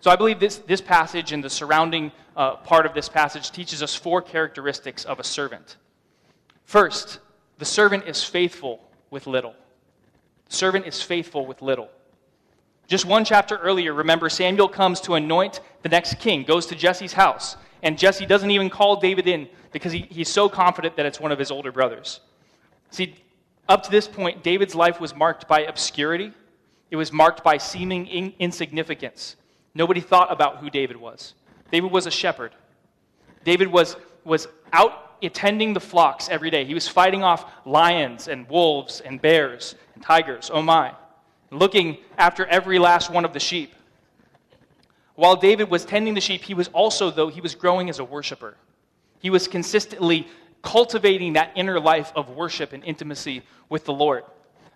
So 0.00 0.10
I 0.10 0.16
believe 0.16 0.40
this, 0.40 0.56
this 0.56 0.80
passage 0.80 1.32
and 1.32 1.44
the 1.44 1.50
surrounding 1.50 2.12
uh, 2.36 2.56
part 2.56 2.86
of 2.86 2.94
this 2.94 3.08
passage 3.08 3.50
teaches 3.50 3.82
us 3.82 3.94
four 3.94 4.22
characteristics 4.22 5.04
of 5.04 5.20
a 5.20 5.24
servant. 5.24 5.76
First, 6.64 7.20
the 7.58 7.64
servant 7.64 8.06
is 8.06 8.24
faithful 8.24 8.80
with 9.10 9.26
little. 9.26 9.54
Servant 10.52 10.86
is 10.86 11.00
faithful 11.02 11.46
with 11.46 11.62
little. 11.62 11.88
Just 12.86 13.04
one 13.04 13.24
chapter 13.24 13.56
earlier, 13.56 13.94
remember, 13.94 14.28
Samuel 14.28 14.68
comes 14.68 15.00
to 15.02 15.14
anoint 15.14 15.60
the 15.82 15.88
next 15.88 16.18
king, 16.18 16.42
goes 16.42 16.66
to 16.66 16.74
Jesse's 16.74 17.14
house 17.14 17.56
and 17.82 17.98
Jesse 17.98 18.26
doesn't 18.26 18.50
even 18.50 18.70
call 18.70 18.96
David 18.96 19.26
in 19.26 19.48
because 19.72 19.92
he, 19.92 20.06
he's 20.10 20.28
so 20.28 20.48
confident 20.48 20.96
that 20.96 21.06
it's 21.06 21.20
one 21.20 21.32
of 21.32 21.38
his 21.38 21.50
older 21.50 21.72
brothers. 21.72 22.20
See, 22.90 23.16
up 23.68 23.82
to 23.84 23.90
this 23.90 24.06
point, 24.06 24.42
David's 24.42 24.74
life 24.74 25.00
was 25.00 25.14
marked 25.14 25.48
by 25.48 25.60
obscurity, 25.60 26.32
it 26.90 26.96
was 26.96 27.12
marked 27.12 27.42
by 27.42 27.56
seeming 27.58 28.06
in, 28.06 28.34
insignificance. 28.38 29.36
Nobody 29.74 30.00
thought 30.00 30.30
about 30.30 30.58
who 30.58 30.68
David 30.68 30.96
was. 30.96 31.34
David 31.70 31.90
was 31.90 32.06
a 32.06 32.10
shepherd. 32.10 32.52
David 33.44 33.68
was, 33.68 33.96
was 34.24 34.46
out 34.72 35.11
attending 35.22 35.72
the 35.72 35.80
flocks 35.80 36.28
every 36.28 36.50
day. 36.50 36.64
He 36.64 36.74
was 36.74 36.88
fighting 36.88 37.22
off 37.22 37.50
lions 37.64 38.28
and 38.28 38.48
wolves 38.48 39.00
and 39.00 39.20
bears 39.20 39.74
and 39.94 40.02
tigers, 40.02 40.50
oh 40.52 40.62
my, 40.62 40.94
looking 41.50 41.98
after 42.18 42.46
every 42.46 42.78
last 42.78 43.10
one 43.10 43.24
of 43.24 43.32
the 43.32 43.40
sheep. 43.40 43.74
While 45.14 45.36
David 45.36 45.70
was 45.70 45.84
tending 45.84 46.14
the 46.14 46.20
sheep, 46.20 46.42
he 46.42 46.54
was 46.54 46.68
also, 46.68 47.10
though, 47.10 47.28
he 47.28 47.40
was 47.40 47.54
growing 47.54 47.90
as 47.90 47.98
a 47.98 48.04
worshiper. 48.04 48.56
He 49.20 49.30
was 49.30 49.46
consistently 49.46 50.26
cultivating 50.62 51.34
that 51.34 51.52
inner 51.54 51.78
life 51.78 52.12
of 52.16 52.30
worship 52.30 52.72
and 52.72 52.82
intimacy 52.84 53.42
with 53.68 53.84
the 53.84 53.92
Lord. 53.92 54.24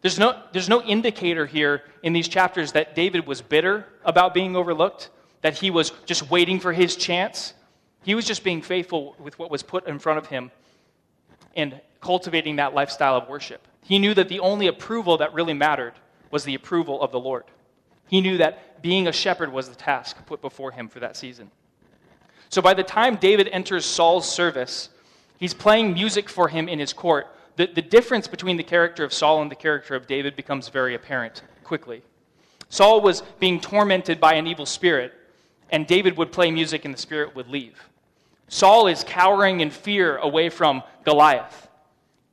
There's 0.03 0.19
no, 0.19 0.41
there's 0.53 0.69
no 0.69 0.83
indicator 0.83 1.47
here 1.47 1.83
in 2.03 2.13
these 2.13 2.29
chapters 2.29 2.73
that 2.73 2.95
David 2.95 3.27
was 3.27 3.41
bitter 3.41 3.87
about 4.05 4.35
being 4.35 4.55
overlooked, 4.55 5.11
that 5.41 5.55
he 5.55 5.71
was 5.71 5.91
just 6.05 6.31
waiting 6.31 6.61
for 6.61 6.73
his 6.73 6.97
chance. 6.97 7.55
He 8.06 8.14
was 8.14 8.25
just 8.25 8.44
being 8.44 8.62
faithful 8.62 9.17
with 9.19 9.37
what 9.37 9.50
was 9.50 9.64
put 9.64 9.88
in 9.88 9.99
front 9.99 10.19
of 10.19 10.29
him 10.29 10.53
and 11.56 11.81
cultivating 12.00 12.55
that 12.55 12.73
lifestyle 12.73 13.17
of 13.17 13.29
worship. 13.29 13.67
He 13.82 13.99
knew 13.99 14.14
that 14.14 14.29
the 14.29 14.38
only 14.38 14.69
approval 14.69 15.17
that 15.17 15.35
really 15.35 15.55
mattered 15.55 15.94
was 16.31 16.44
the 16.44 16.55
approval 16.55 17.03
of 17.03 17.11
the 17.11 17.19
Lord. 17.19 17.43
He 18.06 18.20
knew 18.20 18.38
that 18.38 18.81
being 18.81 19.08
a 19.08 19.12
shepherd 19.12 19.53
was 19.53 19.69
the 19.69 19.75
task 19.75 20.25
put 20.25 20.41
before 20.41 20.70
him 20.70 20.88
for 20.88 21.00
that 21.00 21.17
season. 21.17 21.50
So 22.49 22.62
by 22.62 22.75
the 22.75 22.85
time 22.85 23.17
David 23.17 23.49
enters 23.50 23.85
Saul's 23.85 24.32
service, 24.32 24.88
he's 25.38 25.52
playing 25.52 25.94
music 25.94 26.29
for 26.29 26.47
him 26.47 26.69
in 26.69 26.79
his 26.79 26.93
court. 26.93 27.26
The, 27.56 27.67
the 27.67 27.82
difference 27.82 28.29
between 28.29 28.56
the 28.56 28.62
character 28.62 29.02
of 29.02 29.12
Saul 29.12 29.43
and 29.43 29.50
the 29.50 29.56
character 29.56 29.97
of 29.97 30.06
David 30.06 30.37
becomes 30.37 30.69
very 30.69 30.94
apparent 30.94 31.43
quickly. 31.64 32.02
Saul 32.69 33.00
was 33.00 33.25
being 33.41 33.59
tormented 33.59 34.20
by 34.20 34.35
an 34.35 34.47
evil 34.47 34.64
spirit, 34.64 35.12
and 35.70 35.88
David 35.88 36.17
would 36.17 36.31
play 36.31 36.52
music 36.52 36.85
and 36.85 36.94
the 36.94 36.99
spirit 36.99 37.35
would 37.35 37.49
leave. 37.49 37.82
Saul 38.49 38.87
is 38.87 39.05
cowering 39.05 39.61
in 39.61 39.71
fear 39.71 40.17
away 40.19 40.49
from 40.49 40.83
Goliath. 41.05 41.69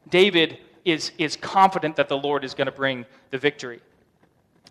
David 0.10 0.58
is, 0.86 1.12
is 1.18 1.36
confident 1.36 1.96
that 1.96 2.10
the 2.10 2.18
Lord 2.18 2.44
is 2.44 2.54
going 2.54 2.66
to 2.68 2.72
bring 2.72 3.06
the 3.32 3.38
victory. 3.38 3.80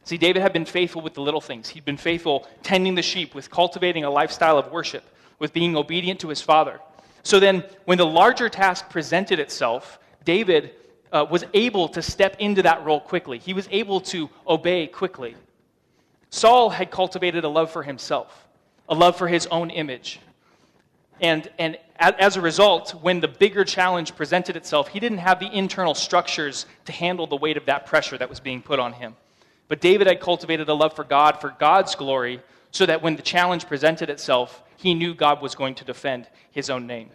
See, 0.04 0.16
David 0.16 0.42
had 0.42 0.52
been 0.52 0.64
faithful 0.64 1.02
with 1.02 1.14
the 1.14 1.20
little 1.20 1.40
things. 1.40 1.68
He'd 1.68 1.84
been 1.84 1.96
faithful 1.96 2.46
tending 2.62 2.94
the 2.94 3.02
sheep, 3.02 3.34
with 3.34 3.50
cultivating 3.50 4.04
a 4.04 4.10
lifestyle 4.10 4.58
of 4.58 4.70
worship, 4.72 5.04
with 5.38 5.52
being 5.52 5.76
obedient 5.76 6.20
to 6.20 6.28
his 6.28 6.40
father. 6.40 6.80
So 7.22 7.38
then, 7.38 7.64
when 7.84 7.98
the 7.98 8.06
larger 8.06 8.48
task 8.48 8.90
presented 8.90 9.38
itself, 9.38 10.00
David 10.24 10.72
uh, 11.12 11.26
was 11.30 11.44
able 11.54 11.88
to 11.90 12.02
step 12.02 12.36
into 12.40 12.62
that 12.62 12.84
role 12.84 13.00
quickly. 13.00 13.38
He 13.38 13.52
was 13.52 13.68
able 13.70 14.00
to 14.02 14.28
obey 14.46 14.88
quickly. 14.88 15.36
Saul 16.30 16.70
had 16.70 16.90
cultivated 16.90 17.44
a 17.44 17.48
love 17.48 17.70
for 17.70 17.82
himself, 17.82 18.48
a 18.88 18.94
love 18.94 19.16
for 19.16 19.28
his 19.28 19.46
own 19.48 19.70
image. 19.70 20.18
And, 21.22 21.48
and 21.58 21.78
as 22.00 22.36
a 22.36 22.40
result, 22.40 22.90
when 23.00 23.20
the 23.20 23.28
bigger 23.28 23.64
challenge 23.64 24.16
presented 24.16 24.56
itself, 24.56 24.88
he 24.88 24.98
didn't 24.98 25.18
have 25.18 25.38
the 25.38 25.50
internal 25.56 25.94
structures 25.94 26.66
to 26.86 26.92
handle 26.92 27.28
the 27.28 27.36
weight 27.36 27.56
of 27.56 27.64
that 27.66 27.86
pressure 27.86 28.18
that 28.18 28.28
was 28.28 28.40
being 28.40 28.60
put 28.60 28.80
on 28.80 28.92
him. 28.92 29.14
But 29.68 29.80
David 29.80 30.08
had 30.08 30.20
cultivated 30.20 30.68
a 30.68 30.74
love 30.74 30.94
for 30.94 31.04
God, 31.04 31.40
for 31.40 31.54
God's 31.58 31.94
glory, 31.94 32.42
so 32.72 32.86
that 32.86 33.02
when 33.02 33.14
the 33.14 33.22
challenge 33.22 33.66
presented 33.66 34.10
itself, 34.10 34.62
he 34.76 34.94
knew 34.94 35.14
God 35.14 35.40
was 35.40 35.54
going 35.54 35.76
to 35.76 35.84
defend 35.84 36.28
his 36.50 36.68
own 36.68 36.88
name. 36.88 37.10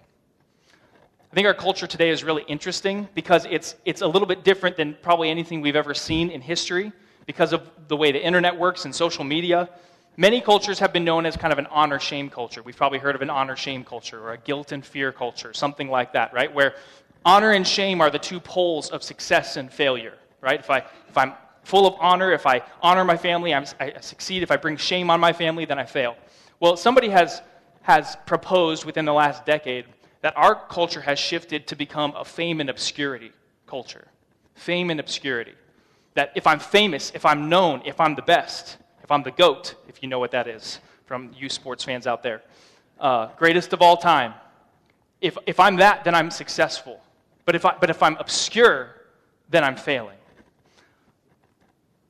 I 1.29 1.35
think 1.35 1.45
our 1.45 1.53
culture 1.53 1.85
today 1.85 2.09
is 2.09 2.23
really 2.23 2.43
interesting 2.43 3.09
because 3.13 3.45
it's, 3.49 3.75
it's 3.83 4.01
a 4.01 4.07
little 4.07 4.27
bit 4.27 4.45
different 4.45 4.77
than 4.77 4.95
probably 5.01 5.29
anything 5.29 5.59
we've 5.59 5.75
ever 5.75 5.93
seen 5.93 6.29
in 6.29 6.39
history 6.39 6.93
because 7.25 7.51
of 7.51 7.69
the 7.89 7.97
way 7.97 8.13
the 8.13 8.25
internet 8.25 8.57
works 8.57 8.85
and 8.85 8.95
social 8.95 9.25
media. 9.25 9.69
Many 10.17 10.41
cultures 10.41 10.79
have 10.79 10.91
been 10.91 11.05
known 11.05 11.25
as 11.25 11.37
kind 11.37 11.53
of 11.53 11.59
an 11.59 11.67
honor 11.67 11.99
shame 11.99 12.29
culture. 12.29 12.63
We've 12.63 12.75
probably 12.75 12.99
heard 12.99 13.15
of 13.15 13.21
an 13.21 13.29
honor 13.29 13.55
shame 13.55 13.83
culture 13.83 14.19
or 14.19 14.33
a 14.33 14.37
guilt 14.37 14.71
and 14.71 14.83
fear 14.83 15.11
culture, 15.11 15.53
something 15.53 15.89
like 15.89 16.13
that, 16.13 16.33
right? 16.33 16.53
Where 16.53 16.75
honor 17.23 17.51
and 17.51 17.65
shame 17.67 18.01
are 18.01 18.09
the 18.09 18.19
two 18.19 18.39
poles 18.39 18.89
of 18.89 19.03
success 19.03 19.57
and 19.57 19.71
failure, 19.71 20.17
right? 20.41 20.59
If, 20.59 20.71
I, 20.71 20.79
if 21.07 21.17
I'm 21.17 21.33
full 21.67 21.85
of 21.85 21.95
honor. 21.99 22.31
If 22.31 22.47
I 22.47 22.61
honor 22.81 23.03
my 23.03 23.17
family, 23.17 23.53
I'm, 23.53 23.65
i 23.79 23.99
succeed. 23.99 24.41
If 24.41 24.51
I 24.51 24.57
bring 24.57 24.77
shame 24.77 25.09
on 25.09 25.19
my 25.19 25.33
family, 25.33 25.65
then 25.65 25.77
I 25.77 25.85
fail. 25.85 26.15
Well, 26.59 26.77
somebody 26.77 27.09
has, 27.09 27.41
has 27.81 28.15
proposed 28.25 28.85
within 28.85 29.05
the 29.05 29.13
last 29.13 29.45
decade 29.45 29.85
that 30.21 30.35
our 30.37 30.55
culture 30.55 31.01
has 31.01 31.19
shifted 31.19 31.67
to 31.67 31.75
become 31.75 32.13
a 32.15 32.23
fame 32.23 32.61
and 32.61 32.69
obscurity 32.69 33.33
culture. 33.67 34.07
Fame 34.55 34.89
and 34.89 34.99
obscurity. 34.99 35.53
That 36.15 36.31
if 36.35 36.47
I'm 36.47 36.59
famous, 36.59 37.11
if 37.13 37.25
I'm 37.25 37.49
known, 37.49 37.81
if 37.85 37.99
I'm 37.99 38.15
the 38.15 38.21
best, 38.21 38.77
if 39.07 39.11
I'm 39.13 39.23
the 39.23 39.31
GOAT, 39.31 39.75
if 39.87 40.03
you 40.03 40.09
know 40.09 40.19
what 40.19 40.31
that 40.31 40.49
is 40.49 40.81
from 41.05 41.31
you 41.33 41.47
sports 41.47 41.81
fans 41.81 42.05
out 42.05 42.23
there, 42.23 42.41
uh, 42.99 43.29
greatest 43.37 43.71
of 43.71 43.81
all 43.81 43.95
time, 43.95 44.33
if, 45.21 45.37
if 45.45 45.61
I'm 45.61 45.77
that, 45.77 46.03
then 46.03 46.13
I'm 46.13 46.29
successful. 46.29 46.99
But 47.45 47.55
if, 47.55 47.63
I, 47.63 47.77
but 47.79 47.89
if 47.89 48.03
I'm 48.03 48.17
obscure, 48.17 48.89
then 49.49 49.63
I'm 49.63 49.77
failing. 49.77 50.17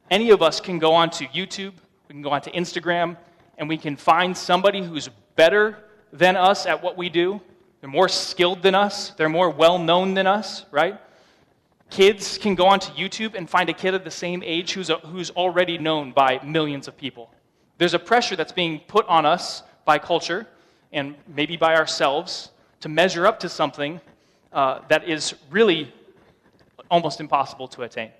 Any 0.09 0.31
of 0.31 0.41
us 0.41 0.59
can 0.59 0.79
go 0.79 0.95
onto 0.95 1.27
YouTube, 1.27 1.73
we 2.07 2.13
can 2.13 2.23
go 2.23 2.31
onto 2.31 2.49
Instagram, 2.49 3.15
and 3.59 3.69
we 3.69 3.77
can 3.77 3.95
find 3.95 4.35
somebody 4.35 4.81
who's 4.81 5.07
better 5.35 5.77
than 6.11 6.35
us 6.35 6.65
at 6.65 6.81
what 6.81 6.97
we 6.97 7.09
do. 7.09 7.39
They're 7.79 7.91
more 7.91 8.09
skilled 8.09 8.63
than 8.63 8.73
us, 8.73 9.11
they're 9.11 9.29
more 9.29 9.51
well 9.51 9.77
known 9.77 10.15
than 10.15 10.25
us, 10.25 10.65
right? 10.71 10.99
Kids 11.89 12.37
can 12.37 12.55
go 12.55 12.65
onto 12.65 12.91
YouTube 12.93 13.35
and 13.35 13.49
find 13.49 13.69
a 13.69 13.73
kid 13.73 13.93
of 13.93 14.03
the 14.03 14.11
same 14.11 14.43
age 14.43 14.73
who's, 14.73 14.89
a, 14.89 14.97
who's 14.97 15.29
already 15.31 15.77
known 15.77 16.11
by 16.11 16.39
millions 16.43 16.87
of 16.87 16.97
people. 16.97 17.33
There's 17.77 17.93
a 17.93 17.99
pressure 17.99 18.35
that's 18.35 18.51
being 18.51 18.79
put 18.87 19.05
on 19.07 19.25
us 19.25 19.63
by 19.85 19.97
culture 19.97 20.47
and 20.91 21.15
maybe 21.27 21.57
by 21.57 21.75
ourselves 21.75 22.51
to 22.81 22.89
measure 22.89 23.25
up 23.25 23.39
to 23.39 23.49
something 23.49 24.01
uh, 24.51 24.79
that 24.89 25.07
is 25.07 25.35
really 25.49 25.93
almost 26.89 27.19
impossible 27.19 27.67
to 27.69 27.83
attain. 27.83 28.11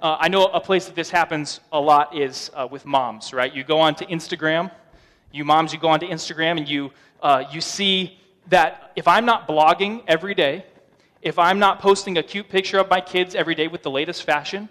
Uh, 0.00 0.16
I 0.18 0.28
know 0.28 0.46
a 0.46 0.60
place 0.60 0.86
that 0.86 0.96
this 0.96 1.10
happens 1.10 1.60
a 1.72 1.80
lot 1.80 2.16
is 2.16 2.50
uh, 2.54 2.66
with 2.70 2.84
moms, 2.84 3.32
right? 3.32 3.54
You 3.54 3.62
go 3.62 3.78
onto 3.78 4.04
Instagram, 4.06 4.70
you 5.30 5.44
moms, 5.44 5.72
you 5.72 5.78
go 5.78 5.88
onto 5.88 6.06
Instagram 6.06 6.58
and 6.58 6.68
you, 6.68 6.90
uh, 7.22 7.44
you 7.52 7.60
see 7.60 8.18
that 8.48 8.92
if 8.96 9.06
I'm 9.06 9.24
not 9.24 9.46
blogging 9.46 10.02
every 10.08 10.34
day, 10.34 10.66
if 11.22 11.38
I'm 11.38 11.60
not 11.60 11.78
posting 11.78 12.18
a 12.18 12.22
cute 12.22 12.48
picture 12.48 12.78
of 12.78 12.90
my 12.90 13.00
kids 13.00 13.36
every 13.36 13.54
day 13.54 13.68
with 13.68 13.82
the 13.82 13.90
latest 13.90 14.24
fashion, 14.24 14.68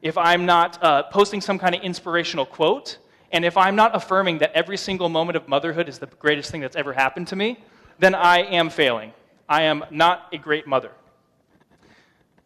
if 0.00 0.16
I'm 0.16 0.46
not 0.46 0.82
uh, 0.82 1.02
posting 1.04 1.42
some 1.42 1.58
kind 1.58 1.74
of 1.74 1.82
inspirational 1.82 2.46
quote, 2.46 2.98
and 3.32 3.44
if 3.44 3.58
I'm 3.58 3.76
not 3.76 3.94
affirming 3.94 4.38
that 4.38 4.52
every 4.54 4.78
single 4.78 5.10
moment 5.10 5.36
of 5.36 5.46
motherhood 5.46 5.88
is 5.88 5.98
the 5.98 6.06
greatest 6.06 6.50
thing 6.50 6.62
that's 6.62 6.74
ever 6.74 6.94
happened 6.94 7.28
to 7.28 7.36
me, 7.36 7.62
then 7.98 8.14
I 8.14 8.38
am 8.38 8.70
failing. 8.70 9.12
I 9.46 9.64
am 9.64 9.84
not 9.90 10.26
a 10.32 10.38
great 10.38 10.66
mother. 10.66 10.90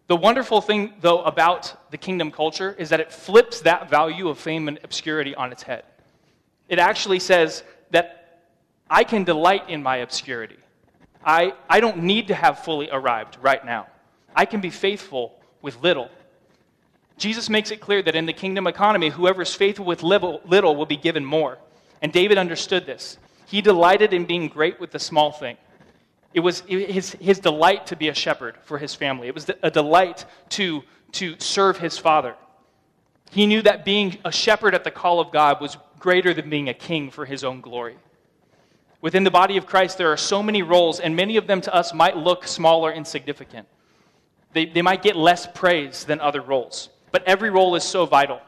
The 0.08 0.16
wonderful 0.16 0.60
thing, 0.60 0.94
though, 1.00 1.22
about 1.22 1.90
the 1.92 1.96
kingdom 1.96 2.32
culture 2.32 2.74
is 2.76 2.88
that 2.88 3.00
it 3.00 3.12
flips 3.12 3.60
that 3.60 3.88
value 3.88 4.28
of 4.28 4.38
fame 4.38 4.66
and 4.66 4.80
obscurity 4.82 5.34
on 5.34 5.52
its 5.52 5.62
head. 5.62 5.84
It 6.68 6.78
actually 6.78 7.20
says 7.20 7.62
that 7.90 8.42
I 8.90 9.04
can 9.04 9.22
delight 9.22 9.70
in 9.70 9.82
my 9.82 9.98
obscurity. 9.98 10.58
I, 11.24 11.54
I 11.68 11.80
don't 11.80 12.02
need 12.02 12.28
to 12.28 12.34
have 12.34 12.60
fully 12.64 12.88
arrived 12.90 13.38
right 13.40 13.64
now. 13.64 13.86
I 14.34 14.44
can 14.44 14.60
be 14.60 14.70
faithful 14.70 15.34
with 15.62 15.82
little. 15.82 16.10
Jesus 17.16 17.48
makes 17.48 17.70
it 17.70 17.80
clear 17.80 18.02
that 18.02 18.14
in 18.14 18.26
the 18.26 18.32
kingdom 18.32 18.66
economy, 18.66 19.08
whoever 19.08 19.42
is 19.42 19.54
faithful 19.54 19.84
with 19.84 20.02
little, 20.02 20.40
little 20.44 20.74
will 20.76 20.86
be 20.86 20.96
given 20.96 21.24
more. 21.24 21.58
And 22.02 22.12
David 22.12 22.38
understood 22.38 22.86
this. 22.86 23.18
He 23.46 23.60
delighted 23.60 24.12
in 24.12 24.24
being 24.24 24.48
great 24.48 24.80
with 24.80 24.90
the 24.90 24.98
small 24.98 25.30
thing. 25.32 25.56
It 26.32 26.40
was 26.40 26.60
his, 26.66 27.12
his 27.12 27.38
delight 27.38 27.86
to 27.86 27.96
be 27.96 28.08
a 28.08 28.14
shepherd 28.14 28.56
for 28.64 28.78
his 28.78 28.94
family. 28.94 29.28
It 29.28 29.34
was 29.34 29.48
a 29.62 29.70
delight 29.70 30.24
to, 30.50 30.82
to 31.12 31.38
serve 31.38 31.78
his 31.78 31.96
father. 31.96 32.34
He 33.30 33.46
knew 33.46 33.62
that 33.62 33.84
being 33.84 34.18
a 34.24 34.32
shepherd 34.32 34.74
at 34.74 34.82
the 34.82 34.90
call 34.90 35.20
of 35.20 35.30
God 35.30 35.60
was 35.60 35.76
greater 36.00 36.34
than 36.34 36.50
being 36.50 36.68
a 36.68 36.74
king 36.74 37.10
for 37.10 37.24
his 37.24 37.44
own 37.44 37.60
glory. 37.60 37.96
Within 39.04 39.22
the 39.22 39.30
body 39.30 39.58
of 39.58 39.66
Christ, 39.66 39.98
there 39.98 40.10
are 40.10 40.16
so 40.16 40.42
many 40.42 40.62
roles, 40.62 40.98
and 40.98 41.14
many 41.14 41.36
of 41.36 41.46
them 41.46 41.60
to 41.60 41.74
us 41.74 41.92
might 41.92 42.16
look 42.16 42.48
small 42.48 42.86
or 42.86 42.90
insignificant. 42.90 43.68
They, 44.54 44.64
they 44.64 44.80
might 44.80 45.02
get 45.02 45.14
less 45.14 45.46
praise 45.46 46.04
than 46.04 46.22
other 46.22 46.40
roles, 46.40 46.88
but 47.12 47.22
every 47.24 47.50
role 47.50 47.74
is 47.74 47.84
so 47.84 48.06
vital. 48.06 48.40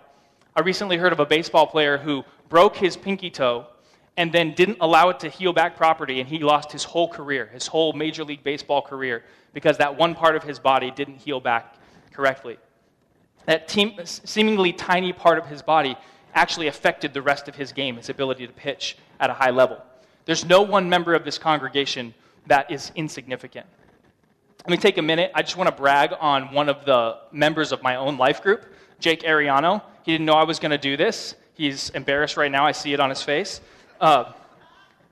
I 0.55 0.63
recently 0.63 0.97
heard 0.97 1.13
of 1.13 1.21
a 1.21 1.27
baseball 1.27 1.67
player 1.67 1.99
who 1.99 2.25
broke 2.49 2.75
his 2.75 2.97
pinky 2.97 3.29
toe 3.29 3.67
and 4.17 4.33
then 4.33 4.55
didn't 4.55 4.79
allow 4.81 5.11
it 5.11 5.21
to 5.21 5.29
heal 5.29 5.53
back 5.53 5.77
properly, 5.77 6.21
and 6.21 6.27
he 6.27 6.39
lost 6.39 6.73
his 6.73 6.85
whole 6.85 7.09
career, 7.09 7.51
his 7.53 7.67
whole 7.67 7.93
Major 7.93 8.25
League 8.25 8.43
Baseball 8.43 8.81
career, 8.81 9.25
because 9.53 9.77
that 9.77 9.99
one 9.99 10.15
part 10.15 10.37
of 10.37 10.43
his 10.43 10.59
body 10.59 10.91
didn't 10.91 11.17
heal 11.17 11.39
back 11.39 11.75
correctly. 12.15 12.57
That 13.45 13.69
team, 13.69 14.01
seemingly 14.05 14.73
tiny 14.73 15.13
part 15.13 15.37
of 15.37 15.45
his 15.45 15.61
body 15.61 15.99
actually 16.35 16.69
affected 16.69 17.13
the 17.13 17.21
rest 17.21 17.47
of 17.47 17.57
his 17.57 17.73
game, 17.73 17.99
his 17.99 18.09
ability 18.09 18.47
to 18.47 18.55
pitch 18.55 18.97
at 19.21 19.29
a 19.29 19.35
high 19.35 19.51
level. 19.51 19.83
There's 20.27 20.45
no 20.45 20.63
one 20.63 20.91
member 20.91 21.15
of 21.15 21.25
this 21.25 21.39
congregation 21.39 22.13
that 22.47 22.71
is 22.71 22.93
insignificant. 22.95 23.67
Let 24.65 24.71
me 24.71 24.77
take 24.77 24.99
a 24.99 25.03
minute. 25.03 25.31
I 25.35 25.43
just 25.43 25.57
want 25.57 25.71
to 25.71 25.75
brag 25.75 26.13
on 26.21 26.53
one 26.53 26.69
of 26.69 26.85
the 26.85 27.19
members 27.31 27.71
of 27.71 27.83
my 27.83 27.97
own 27.97 28.19
life 28.19 28.43
group, 28.43 28.67
Jake 28.99 29.23
Ariano. 29.23 29.81
He 30.03 30.13
didn't 30.13 30.27
know 30.27 30.35
I 30.35 30.43
was 30.43 30.59
going 30.59 30.73
to 30.73 30.79
do 30.79 30.97
this. 30.97 31.37
He's 31.55 31.91
embarrassed 31.91 32.37
right 32.37 32.51
now. 32.51 32.67
I 32.67 32.73
see 32.73 32.93
it 32.93 32.99
on 32.99 33.09
his 33.09 33.23
face. 33.23 33.61
Uh, 34.01 34.33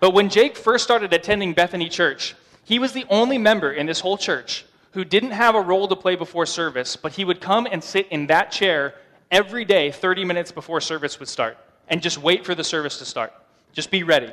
but 0.01 0.13
when 0.13 0.29
Jake 0.29 0.57
first 0.57 0.83
started 0.83 1.13
attending 1.13 1.55
Bethany 1.55 1.89
Church, 1.89 2.35
he 2.65 2.81
was 2.81 2.93
the 2.93 3.07
only 3.09 3.39
member 3.39 3.73
in 3.73 3.87
this 3.87 4.01
whole 4.01 4.19
church 4.19 4.65
who 4.93 5.05
didn't 5.05 5.31
have 5.31 5.55
a 5.55 5.61
role 5.61 5.87
to 5.87 5.97
play 5.97 6.17
before 6.17 6.47
service, 6.47 6.97
but 6.97 7.13
he 7.13 7.25
would 7.25 7.41
come 7.41 7.67
and 7.71 7.83
sit 7.83 8.09
in 8.09 8.27
that 8.27 8.51
chair 8.51 8.95
every 9.31 9.65
day 9.65 9.91
30 9.93 10.25
minutes 10.25 10.51
before 10.51 10.81
service 10.81 11.19
would 11.21 11.29
start 11.29 11.57
and 11.89 12.03
just 12.03 12.19
wait 12.19 12.45
for 12.45 12.55
the 12.55 12.65
service 12.65 12.99
to 12.99 13.05
start. 13.05 13.33
Just 13.73 13.91
be 13.91 14.03
ready. 14.03 14.33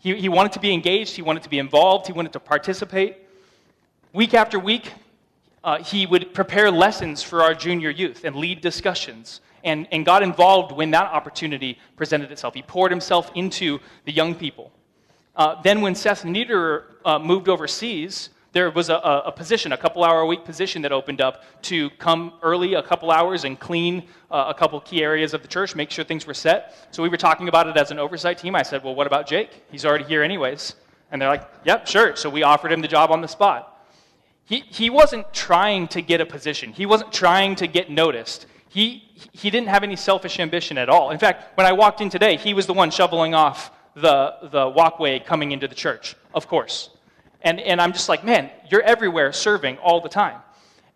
He, 0.00 0.14
he 0.16 0.28
wanted 0.28 0.52
to 0.52 0.60
be 0.60 0.72
engaged, 0.72 1.14
he 1.14 1.22
wanted 1.22 1.42
to 1.44 1.50
be 1.50 1.58
involved, 1.58 2.06
he 2.06 2.12
wanted 2.12 2.32
to 2.32 2.40
participate. 2.40 3.18
Week 4.12 4.34
after 4.34 4.58
week, 4.58 4.92
uh, 5.62 5.82
he 5.82 6.06
would 6.06 6.32
prepare 6.34 6.70
lessons 6.70 7.22
for 7.22 7.42
our 7.42 7.54
junior 7.54 7.90
youth 7.90 8.24
and 8.24 8.34
lead 8.34 8.62
discussions 8.62 9.42
and, 9.62 9.86
and 9.92 10.06
got 10.06 10.22
involved 10.22 10.72
when 10.72 10.90
that 10.92 11.04
opportunity 11.04 11.78
presented 11.96 12.32
itself. 12.32 12.54
He 12.54 12.62
poured 12.62 12.90
himself 12.90 13.30
into 13.34 13.78
the 14.06 14.12
young 14.12 14.34
people. 14.34 14.72
Uh, 15.36 15.60
then, 15.62 15.80
when 15.80 15.94
Seth 15.94 16.24
Niederer 16.24 16.84
uh, 17.04 17.18
moved 17.18 17.48
overseas, 17.48 18.30
there 18.52 18.70
was 18.70 18.88
a, 18.88 18.96
a, 18.96 19.32
position, 19.32 19.72
a 19.72 19.76
couple 19.76 20.02
hour 20.02 20.20
a 20.20 20.26
week 20.26 20.44
position 20.44 20.82
that 20.82 20.92
opened 20.92 21.20
up 21.20 21.44
to 21.62 21.88
come 21.90 22.32
early 22.42 22.74
a 22.74 22.82
couple 22.82 23.10
hours 23.10 23.44
and 23.44 23.58
clean 23.58 24.08
uh, 24.30 24.46
a 24.48 24.54
couple 24.54 24.80
key 24.80 25.02
areas 25.02 25.34
of 25.34 25.42
the 25.42 25.48
church, 25.48 25.76
make 25.76 25.90
sure 25.90 26.04
things 26.04 26.26
were 26.26 26.34
set. 26.34 26.88
So 26.90 27.02
we 27.02 27.08
were 27.08 27.16
talking 27.16 27.48
about 27.48 27.68
it 27.68 27.76
as 27.76 27.90
an 27.90 27.98
oversight 27.98 28.38
team. 28.38 28.56
I 28.56 28.62
said, 28.62 28.82
Well, 28.82 28.94
what 28.94 29.06
about 29.06 29.26
Jake? 29.26 29.62
He's 29.70 29.84
already 29.84 30.04
here, 30.04 30.22
anyways. 30.22 30.74
And 31.12 31.22
they're 31.22 31.28
like, 31.28 31.48
Yep, 31.64 31.86
sure. 31.86 32.16
So 32.16 32.28
we 32.28 32.42
offered 32.42 32.72
him 32.72 32.80
the 32.80 32.88
job 32.88 33.10
on 33.10 33.20
the 33.20 33.28
spot. 33.28 33.86
He, 34.44 34.64
he 34.68 34.90
wasn't 34.90 35.32
trying 35.32 35.86
to 35.88 36.02
get 36.02 36.20
a 36.20 36.26
position, 36.26 36.72
he 36.72 36.86
wasn't 36.86 37.12
trying 37.12 37.54
to 37.56 37.66
get 37.68 37.90
noticed. 37.90 38.46
He, 38.68 39.02
he 39.32 39.50
didn't 39.50 39.66
have 39.68 39.82
any 39.82 39.96
selfish 39.96 40.38
ambition 40.38 40.78
at 40.78 40.88
all. 40.88 41.10
In 41.10 41.18
fact, 41.18 41.56
when 41.56 41.66
I 41.66 41.72
walked 41.72 42.00
in 42.00 42.08
today, 42.08 42.36
he 42.36 42.54
was 42.54 42.66
the 42.66 42.72
one 42.72 42.92
shoveling 42.92 43.34
off 43.34 43.72
the, 43.96 44.34
the 44.44 44.68
walkway 44.68 45.18
coming 45.18 45.50
into 45.50 45.66
the 45.66 45.74
church, 45.74 46.14
of 46.34 46.46
course. 46.46 46.90
And, 47.42 47.60
and 47.60 47.80
I'm 47.80 47.92
just 47.92 48.08
like, 48.08 48.24
man, 48.24 48.50
you're 48.70 48.82
everywhere 48.82 49.32
serving 49.32 49.78
all 49.78 50.00
the 50.00 50.08
time. 50.08 50.40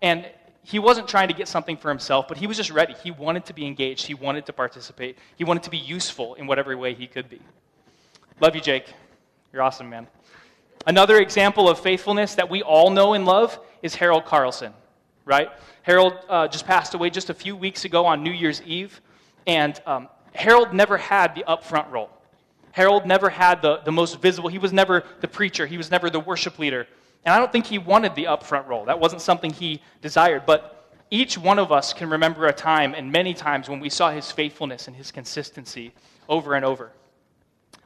And 0.02 0.26
he 0.62 0.78
wasn't 0.78 1.08
trying 1.08 1.28
to 1.28 1.34
get 1.34 1.46
something 1.46 1.76
for 1.76 1.90
himself, 1.90 2.26
but 2.26 2.38
he 2.38 2.46
was 2.46 2.56
just 2.56 2.70
ready. 2.70 2.94
He 3.02 3.10
wanted 3.10 3.44
to 3.46 3.54
be 3.54 3.66
engaged, 3.66 4.06
he 4.06 4.14
wanted 4.14 4.46
to 4.46 4.52
participate, 4.52 5.18
he 5.36 5.44
wanted 5.44 5.62
to 5.64 5.70
be 5.70 5.78
useful 5.78 6.34
in 6.34 6.46
whatever 6.46 6.76
way 6.76 6.94
he 6.94 7.06
could 7.06 7.28
be. 7.28 7.40
Love 8.40 8.54
you, 8.54 8.60
Jake. 8.60 8.92
You're 9.52 9.62
awesome, 9.62 9.88
man. 9.88 10.06
Another 10.86 11.18
example 11.18 11.68
of 11.68 11.78
faithfulness 11.78 12.34
that 12.34 12.50
we 12.50 12.62
all 12.62 12.90
know 12.90 13.12
and 13.12 13.24
love 13.24 13.58
is 13.82 13.94
Harold 13.94 14.24
Carlson, 14.24 14.72
right? 15.24 15.50
Harold 15.82 16.14
uh, 16.28 16.48
just 16.48 16.66
passed 16.66 16.94
away 16.94 17.10
just 17.10 17.30
a 17.30 17.34
few 17.34 17.54
weeks 17.54 17.84
ago 17.84 18.06
on 18.06 18.22
New 18.22 18.32
Year's 18.32 18.62
Eve, 18.62 19.00
and 19.46 19.80
um, 19.86 20.08
Harold 20.34 20.72
never 20.72 20.96
had 20.96 21.34
the 21.34 21.44
upfront 21.46 21.90
role. 21.90 22.10
Harold 22.74 23.06
never 23.06 23.30
had 23.30 23.62
the, 23.62 23.76
the 23.84 23.92
most 23.92 24.20
visible, 24.20 24.48
he 24.48 24.58
was 24.58 24.72
never 24.72 25.04
the 25.20 25.28
preacher, 25.28 25.64
he 25.64 25.76
was 25.76 25.92
never 25.92 26.10
the 26.10 26.18
worship 26.18 26.58
leader. 26.58 26.88
And 27.24 27.32
I 27.32 27.38
don't 27.38 27.52
think 27.52 27.66
he 27.66 27.78
wanted 27.78 28.16
the 28.16 28.24
upfront 28.24 28.66
role. 28.66 28.84
That 28.86 28.98
wasn't 28.98 29.22
something 29.22 29.52
he 29.52 29.80
desired. 30.02 30.44
But 30.44 30.92
each 31.08 31.38
one 31.38 31.60
of 31.60 31.70
us 31.70 31.92
can 31.92 32.10
remember 32.10 32.46
a 32.48 32.52
time, 32.52 32.92
and 32.92 33.12
many 33.12 33.32
times, 33.32 33.68
when 33.68 33.78
we 33.78 33.88
saw 33.88 34.10
his 34.10 34.32
faithfulness 34.32 34.88
and 34.88 34.96
his 34.96 35.12
consistency 35.12 35.94
over 36.28 36.54
and 36.54 36.64
over. 36.64 36.90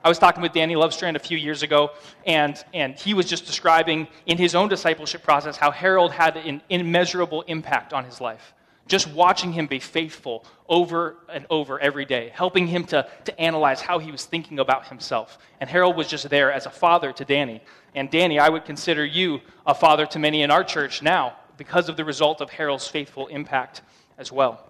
I 0.03 0.09
was 0.09 0.19
talking 0.19 0.43
with 0.43 0.53
Danny 0.55 0.75
Lovestrand 0.75 1.17
a 1.17 1.19
few 1.19 1.37
years 1.37 1.63
ago, 1.63 1.91
and, 2.25 2.57
and 2.73 2.99
he 2.99 3.13
was 3.13 3.27
just 3.27 3.45
describing 3.45 4.09
in 4.25 4.39
his 4.39 4.55
own 4.55 4.71
discipleship 4.71 5.23
process 5.23 5.59
how 5.59 5.71
Harold 5.71 6.13
had 6.13 6.39
an 6.39 6.63
immeasurable 6.71 7.43
impact 7.43 7.93
on 7.93 8.07
his 8.07 8.23
life. 8.23 8.55
Just 8.89 9.07
watching 9.07 9.53
him 9.53 9.67
be 9.67 9.79
faithful 9.79 10.45
over 10.69 11.17
and 11.31 11.47
over 11.51 11.79
every 11.79 12.07
day, 12.07 12.31
helping 12.35 12.67
him 12.67 12.85
to, 12.85 13.07
to 13.25 13.41
analyze 13.41 13.81
how 13.81 13.99
he 13.99 14.11
was 14.11 14.25
thinking 14.25 14.59
about 14.59 14.87
himself. 14.89 15.39
And 15.61 15.69
Harold 15.69 15.97
was 15.97 16.09
just 16.09 16.29
there 16.31 16.51
as 16.51 16.67
a 16.67 16.71
father 16.71 17.13
to 17.13 17.25
Danny. 17.25 17.63
And 17.95 18.11
Danny, 18.11 18.39
I 18.39 18.49
would 18.49 18.65
consider 18.65 19.05
you 19.05 19.41
a 19.67 19.75
father 19.75 20.07
to 20.07 20.19
many 20.19 20.43
in 20.43 20.51
our 20.51 20.65
church 20.65 21.03
now 21.03 21.37
because 21.59 21.89
of 21.89 21.97
the 21.97 22.05
result 22.05 22.41
of 22.41 22.51
Harold's 22.51 22.89
faithful 22.89 23.27
impact 23.27 23.83
as 24.17 24.33
well. 24.33 24.65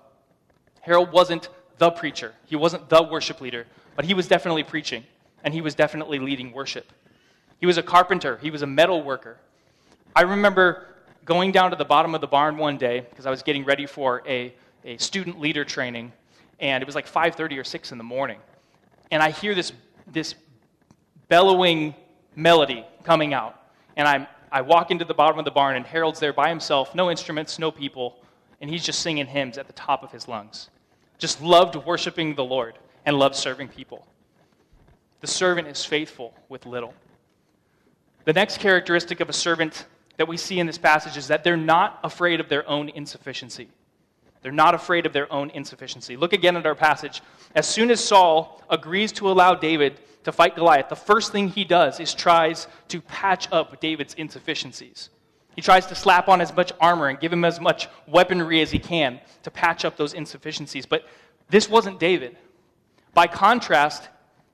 Harold 0.81 1.13
wasn't 1.13 1.49
the 1.79 1.91
preacher, 1.91 2.35
he 2.47 2.57
wasn't 2.57 2.89
the 2.89 3.03
worship 3.03 3.41
leader, 3.41 3.67
but 3.95 4.05
he 4.05 4.15
was 4.15 4.27
definitely 4.27 4.65
preaching 4.65 5.05
and 5.45 5.55
he 5.55 5.61
was 5.61 5.75
definitely 5.75 6.19
leading 6.19 6.53
worship. 6.53 6.93
He 7.61 7.67
was 7.67 7.79
a 7.79 7.83
carpenter, 7.83 8.39
he 8.43 8.51
was 8.51 8.63
a 8.63 8.67
metal 8.67 9.03
worker. 9.03 9.37
I 10.17 10.23
remember 10.23 10.87
going 11.29 11.53
down 11.53 11.71
to 11.71 11.77
the 11.77 11.85
bottom 11.85 12.15
of 12.15 12.21
the 12.23 12.27
barn 12.27 12.57
one 12.57 12.79
day 12.79 13.07
because 13.11 13.27
I 13.27 13.31
was 13.31 13.43
getting 13.43 13.65
ready 13.65 13.85
for 13.85 14.23
a, 14.27 14.55
a 14.85 14.97
student 14.97 15.39
leader 15.39 15.63
training, 15.63 16.11
and 16.59 16.83
it 16.83 16.87
was 16.87 16.95
like 16.95 17.07
5.30 17.07 17.61
or 17.61 17.65
6 17.65 17.93
in 17.93 17.99
the 17.99 18.05
morning. 18.05 18.41
And 19.11 19.23
I 19.23 19.31
hear 19.31 19.55
this, 19.55 19.73
this 20.11 20.35
bellowing 21.29 21.95
melody 22.35 22.85
coming 23.05 23.35
out. 23.35 23.61
And 23.97 24.09
I'm 24.09 24.27
I 24.51 24.63
walk 24.63 24.91
into 24.91 25.05
the 25.05 25.15
bottom 25.15 25.39
of 25.39 25.45
the 25.45 25.51
barn, 25.51 25.77
and 25.77 25.87
Harold's 25.87 26.21
there 26.21 26.33
by 26.33 26.49
himself, 26.49 26.95
no 26.95 27.11
instruments, 27.11 27.59
no 27.59 27.71
people, 27.71 28.17
and 28.61 28.71
he's 28.71 28.85
just 28.85 29.01
singing 29.01 29.27
hymns 29.27 29.59
at 29.59 29.67
the 29.67 29.73
top 29.75 30.03
of 30.03 30.11
his 30.11 30.27
lungs. 30.27 30.71
Just 31.19 31.43
loved 31.43 31.77
worshiping 31.77 32.35
the 32.35 32.45
Lord 32.45 32.79
and 33.05 33.19
loved 33.19 33.35
serving 33.35 33.69
people. 33.69 34.07
The 35.21 35.27
servant 35.27 35.69
is 35.69 35.85
faithful 35.85 36.35
with 36.49 36.65
little. 36.65 36.95
The 38.25 38.33
next 38.33 38.59
characteristic 38.59 39.21
of 39.21 39.29
a 39.29 39.33
servant 39.33 39.87
that 40.19 40.29
we 40.29 40.37
see 40.37 40.61
in 40.61 40.67
this 40.67 40.79
passage 40.79 41.17
is 41.17 41.29
that 41.29 41.43
they're 41.43 41.57
not 41.57 42.01
afraid 42.05 42.41
of 42.41 42.49
their 42.49 42.69
own 42.69 42.91
insufficiency. 42.91 43.69
They're 44.43 44.53
not 44.53 44.75
afraid 44.75 45.07
of 45.07 45.13
their 45.13 45.33
own 45.33 45.51
insufficiency. 45.51 46.17
Look 46.17 46.33
again 46.33 46.57
at 46.57 46.67
our 46.67 46.75
passage. 46.75 47.23
As 47.55 47.67
soon 47.67 47.91
as 47.91 48.05
Saul 48.05 48.63
agrees 48.69 49.13
to 49.13 49.31
allow 49.31 49.55
David 49.55 49.99
to 50.25 50.33
fight 50.33 50.55
Goliath, 50.55 50.89
the 50.89 50.97
first 50.97 51.33
thing 51.33 51.49
he 51.49 51.65
does 51.65 51.99
is 52.01 52.15
tries 52.15 52.67
to 52.89 53.01
patch 53.01 53.49
up 53.53 53.81
David's 53.81 54.15
insufficiencies. 54.15 55.11
He 55.57 55.63
tries 55.63 55.87
to 55.87 55.95
slap 55.95 56.29
on 56.29 56.41
as 56.41 56.55
much 56.55 56.73
armor 56.81 57.09
and 57.09 57.19
give 57.19 57.33
him 57.33 57.45
as 57.45 57.61
much 57.61 57.89
weaponry 58.07 58.61
as 58.61 58.71
he 58.71 58.79
can 58.79 59.21
to 59.43 59.51
patch 59.51 59.85
up 59.85 59.97
those 59.97 60.15
insufficiencies. 60.15 60.87
But 60.87 61.05
this 61.49 61.69
wasn't 61.69 61.99
David. 61.99 62.37
By 63.15 63.27
contrast, 63.27 64.09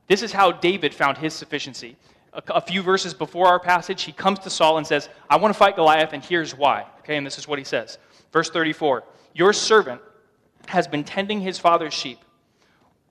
this 0.07 0.23
is 0.23 0.33
how 0.33 0.53
David 0.53 0.95
found 0.95 1.19
his 1.19 1.35
sufficiency. 1.35 1.97
A, 2.35 2.61
few 2.61 2.83
verses 2.83 3.15
before 3.15 3.47
our 3.47 3.61
passage, 3.61 4.03
he 4.03 4.13
comes 4.13 4.41
to 4.41 4.51
Saul 4.51 4.79
and 4.79 4.87
says, 4.87 5.09
I 5.31 5.37
want 5.37 5.55
to 5.55 5.59
fight 5.59 5.77
Goliath, 5.77 6.13
and 6.13 6.25
here's 6.25 6.57
why. 6.57 6.85
Okay, 7.01 7.17
and 7.17 7.25
this 7.25 7.39
is 7.39 7.47
what 7.47 7.59
he 7.61 7.65
says. 7.65 7.99
Verse 8.33 8.51
34 8.51 9.05
Your 9.35 9.53
servant 9.53 10.01
has 10.67 10.89
been 10.89 11.05
tending 11.05 11.41
his 11.41 11.59
father's 11.59 11.95
sheep. 11.95 12.19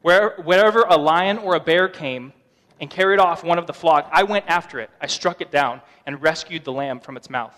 Where, 0.01 0.35
wherever 0.43 0.81
a 0.81 0.97
lion 0.97 1.37
or 1.37 1.55
a 1.55 1.59
bear 1.59 1.87
came 1.87 2.33
and 2.81 2.89
carried 2.89 3.19
off 3.19 3.43
one 3.43 3.57
of 3.57 3.67
the 3.67 3.73
flock, 3.73 4.09
I 4.11 4.23
went 4.23 4.45
after 4.47 4.81
it. 4.81 4.89
I 4.99 5.07
struck 5.07 5.39
it 5.39 5.51
down 5.51 5.81
and 6.05 6.21
rescued 6.21 6.65
the 6.65 6.73
lamb 6.73 6.99
from 6.99 7.15
its 7.15 7.29
mouth. 7.29 7.55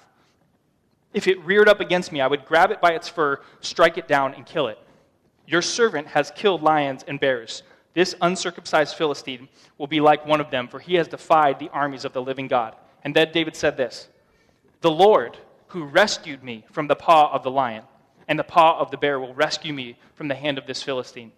If 1.14 1.28
it 1.28 1.44
reared 1.44 1.68
up 1.68 1.80
against 1.80 2.12
me, 2.12 2.22
I 2.22 2.28
would 2.28 2.46
grab 2.46 2.70
it 2.70 2.82
by 2.82 2.92
its 2.92 3.08
fur, 3.08 3.42
strike 3.62 3.98
it 3.98 4.08
down, 4.08 4.36
and 4.36 4.46
kill 4.46 4.68
it. 4.68 4.78
Your 5.48 5.62
servant 5.62 6.08
has 6.08 6.32
killed 6.36 6.62
lions 6.62 7.04
and 7.08 7.20
bears. 7.20 7.64
This 7.96 8.14
uncircumcised 8.22 8.96
Philistine 8.96 9.48
will 9.78 9.88
be 9.88 10.02
like 10.02 10.28
one 10.28 10.42
of 10.42 10.52
them, 10.52 10.68
for 10.68 10.80
he 10.80 10.96
has 10.96 11.08
defied 11.08 11.58
the 11.58 11.70
armies 11.70 12.06
of 12.06 12.14
the 12.14 12.22
living 12.22 12.48
God. 12.48 12.76
And 13.04 13.16
then 13.16 13.32
David 13.32 13.56
said 13.56 13.78
this 13.78 14.10
The 14.82 14.92
Lord, 14.92 15.38
who 15.68 15.86
rescued 15.86 16.44
me 16.44 16.66
from 16.72 16.88
the 16.88 16.96
paw 16.96 17.32
of 17.32 17.42
the 17.42 17.50
lion 17.50 17.84
and 18.28 18.38
the 18.38 18.44
paw 18.44 18.78
of 18.78 18.92
the 18.92 18.98
bear, 18.98 19.20
will 19.20 19.34
rescue 19.34 19.74
me 19.74 19.98
from 20.16 20.28
the 20.28 20.36
hand 20.36 20.58
of 20.58 20.68
this 20.68 20.84
Philistine. 20.84 21.32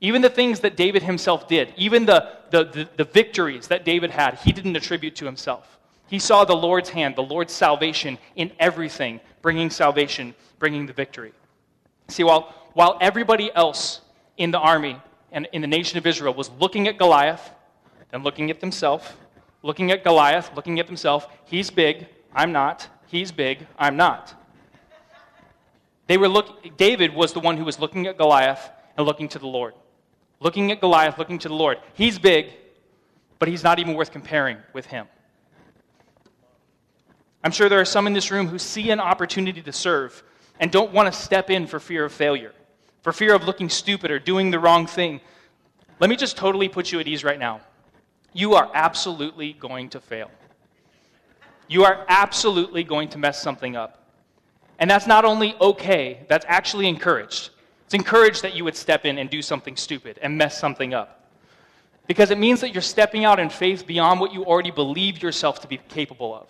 Even 0.00 0.20
the 0.20 0.28
things 0.28 0.60
that 0.60 0.76
David 0.76 1.04
himself 1.04 1.46
did, 1.46 1.72
even 1.76 2.04
the, 2.04 2.28
the, 2.50 2.64
the, 2.64 2.88
the 2.96 3.04
victories 3.04 3.68
that 3.68 3.84
David 3.84 4.10
had, 4.10 4.34
he 4.34 4.52
didn't 4.52 4.74
attribute 4.74 5.14
to 5.16 5.24
himself. 5.24 5.78
He 6.08 6.18
saw 6.18 6.44
the 6.44 6.56
Lord's 6.56 6.90
hand, 6.90 7.14
the 7.14 7.22
Lord's 7.22 7.52
salvation 7.52 8.18
in 8.34 8.50
everything, 8.58 9.20
bringing 9.42 9.70
salvation, 9.70 10.34
bringing 10.58 10.86
the 10.86 10.92
victory. 10.92 11.32
See, 12.08 12.24
while, 12.24 12.52
while 12.74 12.98
everybody 13.00 13.50
else 13.54 14.00
in 14.36 14.50
the 14.50 14.58
army 14.58 15.00
and 15.34 15.48
in 15.52 15.60
the 15.60 15.66
nation 15.66 15.98
of 15.98 16.06
Israel 16.06 16.32
was 16.32 16.48
looking 16.58 16.88
at 16.88 16.96
Goliath, 16.96 17.50
then 18.10 18.22
looking 18.22 18.50
at 18.50 18.60
themselves, 18.60 19.04
looking 19.62 19.90
at 19.90 20.04
Goliath, 20.04 20.50
looking 20.54 20.78
at 20.78 20.86
themselves, 20.86 21.26
he's 21.44 21.70
big, 21.70 22.06
I'm 22.34 22.52
not. 22.52 22.88
He's 23.08 23.32
big, 23.32 23.66
I'm 23.76 23.96
not. 23.96 24.32
They 26.06 26.16
were 26.16 26.28
look, 26.28 26.76
David 26.76 27.14
was 27.14 27.32
the 27.32 27.40
one 27.40 27.56
who 27.56 27.64
was 27.64 27.78
looking 27.78 28.06
at 28.06 28.16
Goliath 28.16 28.70
and 28.96 29.06
looking 29.06 29.28
to 29.30 29.38
the 29.38 29.46
Lord. 29.46 29.74
Looking 30.38 30.70
at 30.70 30.80
Goliath, 30.80 31.18
looking 31.18 31.38
to 31.40 31.48
the 31.48 31.54
Lord. 31.54 31.78
He's 31.94 32.18
big, 32.18 32.52
but 33.38 33.48
he's 33.48 33.64
not 33.64 33.78
even 33.78 33.94
worth 33.94 34.12
comparing 34.12 34.58
with 34.72 34.86
him. 34.86 35.08
I'm 37.42 37.50
sure 37.50 37.68
there 37.68 37.80
are 37.80 37.84
some 37.84 38.06
in 38.06 38.12
this 38.12 38.30
room 38.30 38.46
who 38.46 38.58
see 38.58 38.90
an 38.90 39.00
opportunity 39.00 39.62
to 39.62 39.72
serve 39.72 40.22
and 40.60 40.70
don't 40.70 40.92
want 40.92 41.12
to 41.12 41.18
step 41.18 41.50
in 41.50 41.66
for 41.66 41.80
fear 41.80 42.04
of 42.04 42.12
failure, 42.12 42.52
for 43.04 43.12
fear 43.12 43.34
of 43.34 43.44
looking 43.44 43.68
stupid 43.68 44.10
or 44.10 44.18
doing 44.18 44.50
the 44.50 44.58
wrong 44.58 44.86
thing. 44.86 45.20
Let 46.00 46.08
me 46.08 46.16
just 46.16 46.38
totally 46.38 46.70
put 46.70 46.90
you 46.90 46.98
at 46.98 47.06
ease 47.06 47.22
right 47.22 47.38
now. 47.38 47.60
You 48.32 48.54
are 48.54 48.70
absolutely 48.72 49.52
going 49.52 49.90
to 49.90 50.00
fail. 50.00 50.30
You 51.68 51.84
are 51.84 52.06
absolutely 52.08 52.82
going 52.82 53.10
to 53.10 53.18
mess 53.18 53.40
something 53.40 53.76
up. 53.76 54.08
And 54.78 54.90
that's 54.90 55.06
not 55.06 55.26
only 55.26 55.54
okay, 55.60 56.24
that's 56.28 56.46
actually 56.48 56.88
encouraged. 56.88 57.50
It's 57.84 57.94
encouraged 57.94 58.42
that 58.42 58.56
you 58.56 58.64
would 58.64 58.74
step 58.74 59.04
in 59.04 59.18
and 59.18 59.28
do 59.28 59.42
something 59.42 59.76
stupid 59.76 60.18
and 60.22 60.36
mess 60.38 60.58
something 60.58 60.94
up. 60.94 61.30
Because 62.06 62.30
it 62.30 62.38
means 62.38 62.62
that 62.62 62.72
you're 62.72 62.82
stepping 62.82 63.26
out 63.26 63.38
in 63.38 63.50
faith 63.50 63.86
beyond 63.86 64.18
what 64.18 64.32
you 64.32 64.46
already 64.46 64.70
believe 64.70 65.22
yourself 65.22 65.60
to 65.60 65.68
be 65.68 65.76
capable 65.88 66.34
of. 66.34 66.48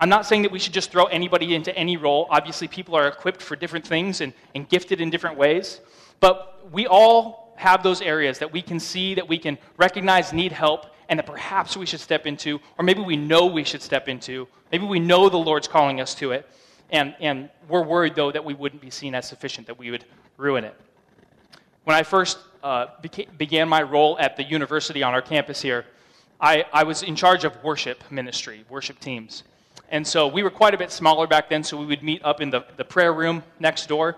I'm 0.00 0.08
not 0.08 0.24
saying 0.24 0.42
that 0.42 0.50
we 0.50 0.58
should 0.58 0.72
just 0.72 0.90
throw 0.90 1.04
anybody 1.04 1.54
into 1.54 1.76
any 1.76 1.98
role. 1.98 2.26
Obviously, 2.30 2.66
people 2.66 2.94
are 2.94 3.06
equipped 3.06 3.42
for 3.42 3.54
different 3.54 3.86
things 3.86 4.22
and, 4.22 4.32
and 4.54 4.66
gifted 4.66 5.00
in 5.00 5.10
different 5.10 5.36
ways. 5.36 5.80
But 6.20 6.72
we 6.72 6.86
all 6.86 7.54
have 7.56 7.82
those 7.82 8.00
areas 8.00 8.38
that 8.38 8.50
we 8.50 8.62
can 8.62 8.80
see, 8.80 9.14
that 9.14 9.28
we 9.28 9.36
can 9.36 9.58
recognize 9.76 10.32
need 10.32 10.52
help, 10.52 10.86
and 11.10 11.18
that 11.18 11.26
perhaps 11.26 11.76
we 11.76 11.84
should 11.84 12.00
step 12.00 12.26
into, 12.26 12.58
or 12.78 12.84
maybe 12.84 13.02
we 13.02 13.16
know 13.16 13.44
we 13.44 13.62
should 13.62 13.82
step 13.82 14.08
into. 14.08 14.48
Maybe 14.72 14.86
we 14.86 15.00
know 15.00 15.28
the 15.28 15.36
Lord's 15.36 15.68
calling 15.68 16.00
us 16.00 16.14
to 16.14 16.32
it, 16.32 16.48
and, 16.90 17.14
and 17.20 17.50
we're 17.68 17.82
worried, 17.82 18.14
though, 18.14 18.32
that 18.32 18.44
we 18.44 18.54
wouldn't 18.54 18.80
be 18.80 18.90
seen 18.90 19.14
as 19.14 19.28
sufficient, 19.28 19.66
that 19.66 19.78
we 19.78 19.90
would 19.90 20.06
ruin 20.38 20.64
it. 20.64 20.74
When 21.84 21.94
I 21.94 22.04
first 22.04 22.38
uh, 22.62 22.86
beca- 23.02 23.36
began 23.36 23.68
my 23.68 23.82
role 23.82 24.16
at 24.18 24.36
the 24.38 24.44
university 24.44 25.02
on 25.02 25.12
our 25.12 25.22
campus 25.22 25.60
here, 25.60 25.84
I, 26.40 26.64
I 26.72 26.84
was 26.84 27.02
in 27.02 27.16
charge 27.16 27.44
of 27.44 27.62
worship 27.62 28.02
ministry, 28.10 28.64
worship 28.70 28.98
teams. 29.00 29.42
And 29.90 30.06
so 30.06 30.28
we 30.28 30.42
were 30.42 30.50
quite 30.50 30.72
a 30.72 30.78
bit 30.78 30.92
smaller 30.92 31.26
back 31.26 31.48
then, 31.48 31.64
so 31.64 31.76
we 31.76 31.84
would 31.86 32.02
meet 32.02 32.24
up 32.24 32.40
in 32.40 32.48
the, 32.50 32.64
the 32.76 32.84
prayer 32.84 33.12
room 33.12 33.42
next 33.58 33.88
door. 33.88 34.16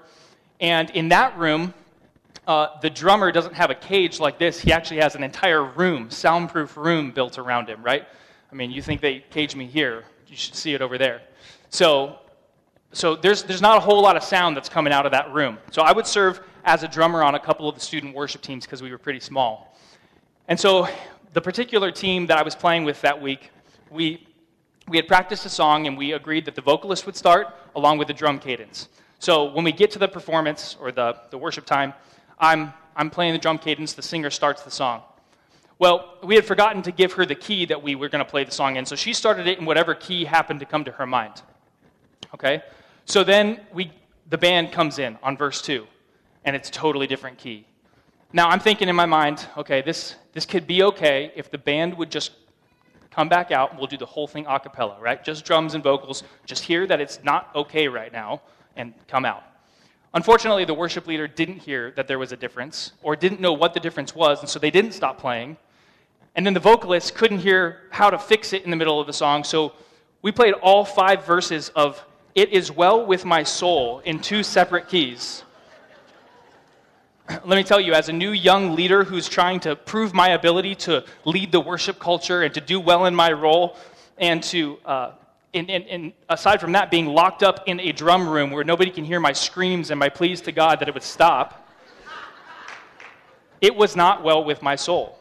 And 0.60 0.90
in 0.90 1.08
that 1.08 1.36
room, 1.38 1.72
uh, 2.46 2.78
the 2.80 2.90
drummer 2.90 3.32
doesn't 3.32 3.54
have 3.54 3.70
a 3.70 3.74
cage 3.74 4.20
like 4.20 4.38
this. 4.38 4.60
He 4.60 4.70
actually 4.70 5.00
has 5.00 5.14
an 5.14 5.22
entire 5.22 5.64
room, 5.64 6.10
soundproof 6.10 6.76
room 6.76 7.10
built 7.10 7.38
around 7.38 7.68
him, 7.68 7.82
right? 7.82 8.06
I 8.50 8.54
mean, 8.54 8.70
you 8.70 8.82
think 8.82 9.00
they 9.00 9.20
cage 9.30 9.56
me 9.56 9.66
here. 9.66 10.04
You 10.26 10.36
should 10.36 10.54
see 10.54 10.74
it 10.74 10.82
over 10.82 10.98
there. 10.98 11.22
So, 11.70 12.18
so 12.92 13.16
there's, 13.16 13.42
there's 13.42 13.62
not 13.62 13.78
a 13.78 13.80
whole 13.80 14.02
lot 14.02 14.16
of 14.16 14.22
sound 14.22 14.56
that's 14.56 14.68
coming 14.68 14.92
out 14.92 15.06
of 15.06 15.12
that 15.12 15.32
room. 15.32 15.56
So 15.70 15.80
I 15.82 15.92
would 15.92 16.06
serve 16.06 16.40
as 16.64 16.82
a 16.82 16.88
drummer 16.88 17.22
on 17.22 17.34
a 17.34 17.40
couple 17.40 17.66
of 17.68 17.74
the 17.74 17.80
student 17.80 18.14
worship 18.14 18.42
teams 18.42 18.66
because 18.66 18.82
we 18.82 18.90
were 18.90 18.98
pretty 18.98 19.20
small. 19.20 19.74
And 20.48 20.60
so 20.60 20.86
the 21.32 21.40
particular 21.40 21.90
team 21.90 22.26
that 22.26 22.36
I 22.36 22.42
was 22.42 22.54
playing 22.54 22.84
with 22.84 23.00
that 23.00 23.20
week, 23.20 23.50
we, 23.90 24.26
we 24.88 24.96
had 24.96 25.06
practiced 25.06 25.46
a 25.46 25.48
song 25.48 25.86
and 25.86 25.96
we 25.96 26.12
agreed 26.12 26.44
that 26.44 26.54
the 26.54 26.60
vocalist 26.60 27.06
would 27.06 27.16
start 27.16 27.48
along 27.74 27.98
with 27.98 28.08
the 28.08 28.14
drum 28.14 28.38
cadence. 28.38 28.88
So 29.18 29.52
when 29.52 29.64
we 29.64 29.72
get 29.72 29.90
to 29.92 29.98
the 29.98 30.08
performance 30.08 30.76
or 30.80 30.90
the, 30.90 31.16
the 31.30 31.38
worship 31.38 31.64
time, 31.64 31.94
I'm, 32.38 32.72
I'm 32.96 33.08
playing 33.08 33.32
the 33.32 33.38
drum 33.38 33.58
cadence, 33.58 33.92
the 33.92 34.02
singer 34.02 34.30
starts 34.30 34.62
the 34.62 34.70
song. 34.70 35.02
Well, 35.78 36.18
we 36.22 36.34
had 36.34 36.44
forgotten 36.44 36.82
to 36.82 36.92
give 36.92 37.12
her 37.14 37.26
the 37.26 37.34
key 37.34 37.64
that 37.66 37.82
we 37.82 37.94
were 37.94 38.08
going 38.08 38.24
to 38.24 38.30
play 38.30 38.44
the 38.44 38.50
song 38.50 38.76
in, 38.76 38.86
so 38.86 38.94
she 38.96 39.12
started 39.12 39.46
it 39.46 39.58
in 39.58 39.64
whatever 39.64 39.94
key 39.94 40.24
happened 40.24 40.60
to 40.60 40.66
come 40.66 40.84
to 40.84 40.92
her 40.92 41.06
mind. 41.06 41.42
Okay? 42.34 42.62
So 43.04 43.24
then 43.24 43.60
we, 43.72 43.90
the 44.28 44.38
band 44.38 44.72
comes 44.72 44.98
in 44.98 45.18
on 45.22 45.36
verse 45.36 45.62
2, 45.62 45.86
and 46.44 46.54
it's 46.54 46.70
totally 46.70 47.06
different 47.06 47.38
key. 47.38 47.66
Now 48.32 48.48
I'm 48.48 48.60
thinking 48.60 48.88
in 48.88 48.96
my 48.96 49.06
mind, 49.06 49.46
okay, 49.56 49.82
this, 49.82 50.14
this 50.32 50.46
could 50.46 50.66
be 50.66 50.82
okay 50.84 51.32
if 51.36 51.50
the 51.50 51.58
band 51.58 51.94
would 51.98 52.10
just 52.10 52.32
come 53.12 53.28
back 53.28 53.50
out, 53.50 53.70
and 53.70 53.78
we'll 53.78 53.86
do 53.86 53.96
the 53.96 54.06
whole 54.06 54.26
thing 54.26 54.46
a 54.48 54.58
cappella, 54.58 54.96
right? 55.00 55.22
Just 55.22 55.44
drums 55.44 55.74
and 55.74 55.84
vocals. 55.84 56.24
Just 56.46 56.64
hear 56.64 56.86
that 56.86 57.00
it's 57.00 57.22
not 57.22 57.50
okay 57.54 57.86
right 57.86 58.12
now 58.12 58.40
and 58.76 58.94
come 59.06 59.24
out. 59.24 59.44
Unfortunately, 60.14 60.64
the 60.64 60.74
worship 60.74 61.06
leader 61.06 61.26
didn't 61.26 61.58
hear 61.58 61.90
that 61.92 62.06
there 62.08 62.18
was 62.18 62.32
a 62.32 62.36
difference 62.36 62.92
or 63.02 63.16
didn't 63.16 63.40
know 63.40 63.52
what 63.52 63.74
the 63.74 63.80
difference 63.80 64.14
was, 64.14 64.40
and 64.40 64.48
so 64.48 64.58
they 64.58 64.70
didn't 64.70 64.92
stop 64.92 65.18
playing. 65.18 65.56
And 66.34 66.44
then 66.44 66.54
the 66.54 66.60
vocalist 66.60 67.14
couldn't 67.14 67.38
hear 67.38 67.82
how 67.90 68.10
to 68.10 68.18
fix 68.18 68.52
it 68.52 68.64
in 68.64 68.70
the 68.70 68.76
middle 68.76 69.00
of 69.00 69.06
the 69.06 69.12
song, 69.12 69.44
so 69.44 69.72
we 70.22 70.32
played 70.32 70.54
all 70.54 70.84
five 70.84 71.24
verses 71.26 71.70
of 71.70 72.04
It 72.34 72.50
Is 72.50 72.70
Well 72.70 73.04
With 73.04 73.24
My 73.24 73.42
Soul 73.42 74.00
in 74.00 74.20
two 74.20 74.42
separate 74.42 74.88
keys 74.88 75.44
let 77.44 77.56
me 77.56 77.62
tell 77.62 77.80
you, 77.80 77.92
as 77.92 78.08
a 78.08 78.12
new 78.12 78.32
young 78.32 78.74
leader 78.74 79.04
who's 79.04 79.28
trying 79.28 79.60
to 79.60 79.76
prove 79.76 80.12
my 80.12 80.30
ability 80.30 80.74
to 80.74 81.04
lead 81.24 81.52
the 81.52 81.60
worship 81.60 81.98
culture 81.98 82.42
and 82.42 82.52
to 82.54 82.60
do 82.60 82.80
well 82.80 83.06
in 83.06 83.14
my 83.14 83.30
role, 83.32 83.76
and 84.18 84.42
to, 84.42 84.78
uh, 84.84 85.12
and, 85.54 85.70
and, 85.70 85.86
and 85.86 86.12
aside 86.28 86.60
from 86.60 86.72
that, 86.72 86.90
being 86.90 87.06
locked 87.06 87.42
up 87.42 87.64
in 87.66 87.78
a 87.80 87.92
drum 87.92 88.28
room 88.28 88.50
where 88.50 88.64
nobody 88.64 88.90
can 88.90 89.04
hear 89.04 89.20
my 89.20 89.32
screams 89.32 89.90
and 89.90 89.98
my 89.98 90.08
pleas 90.08 90.40
to 90.42 90.52
God 90.52 90.80
that 90.80 90.88
it 90.88 90.94
would 90.94 91.02
stop, 91.02 91.68
it 93.60 93.74
was 93.74 93.94
not 93.94 94.24
well 94.24 94.42
with 94.42 94.60
my 94.60 94.74
soul. 94.74 95.18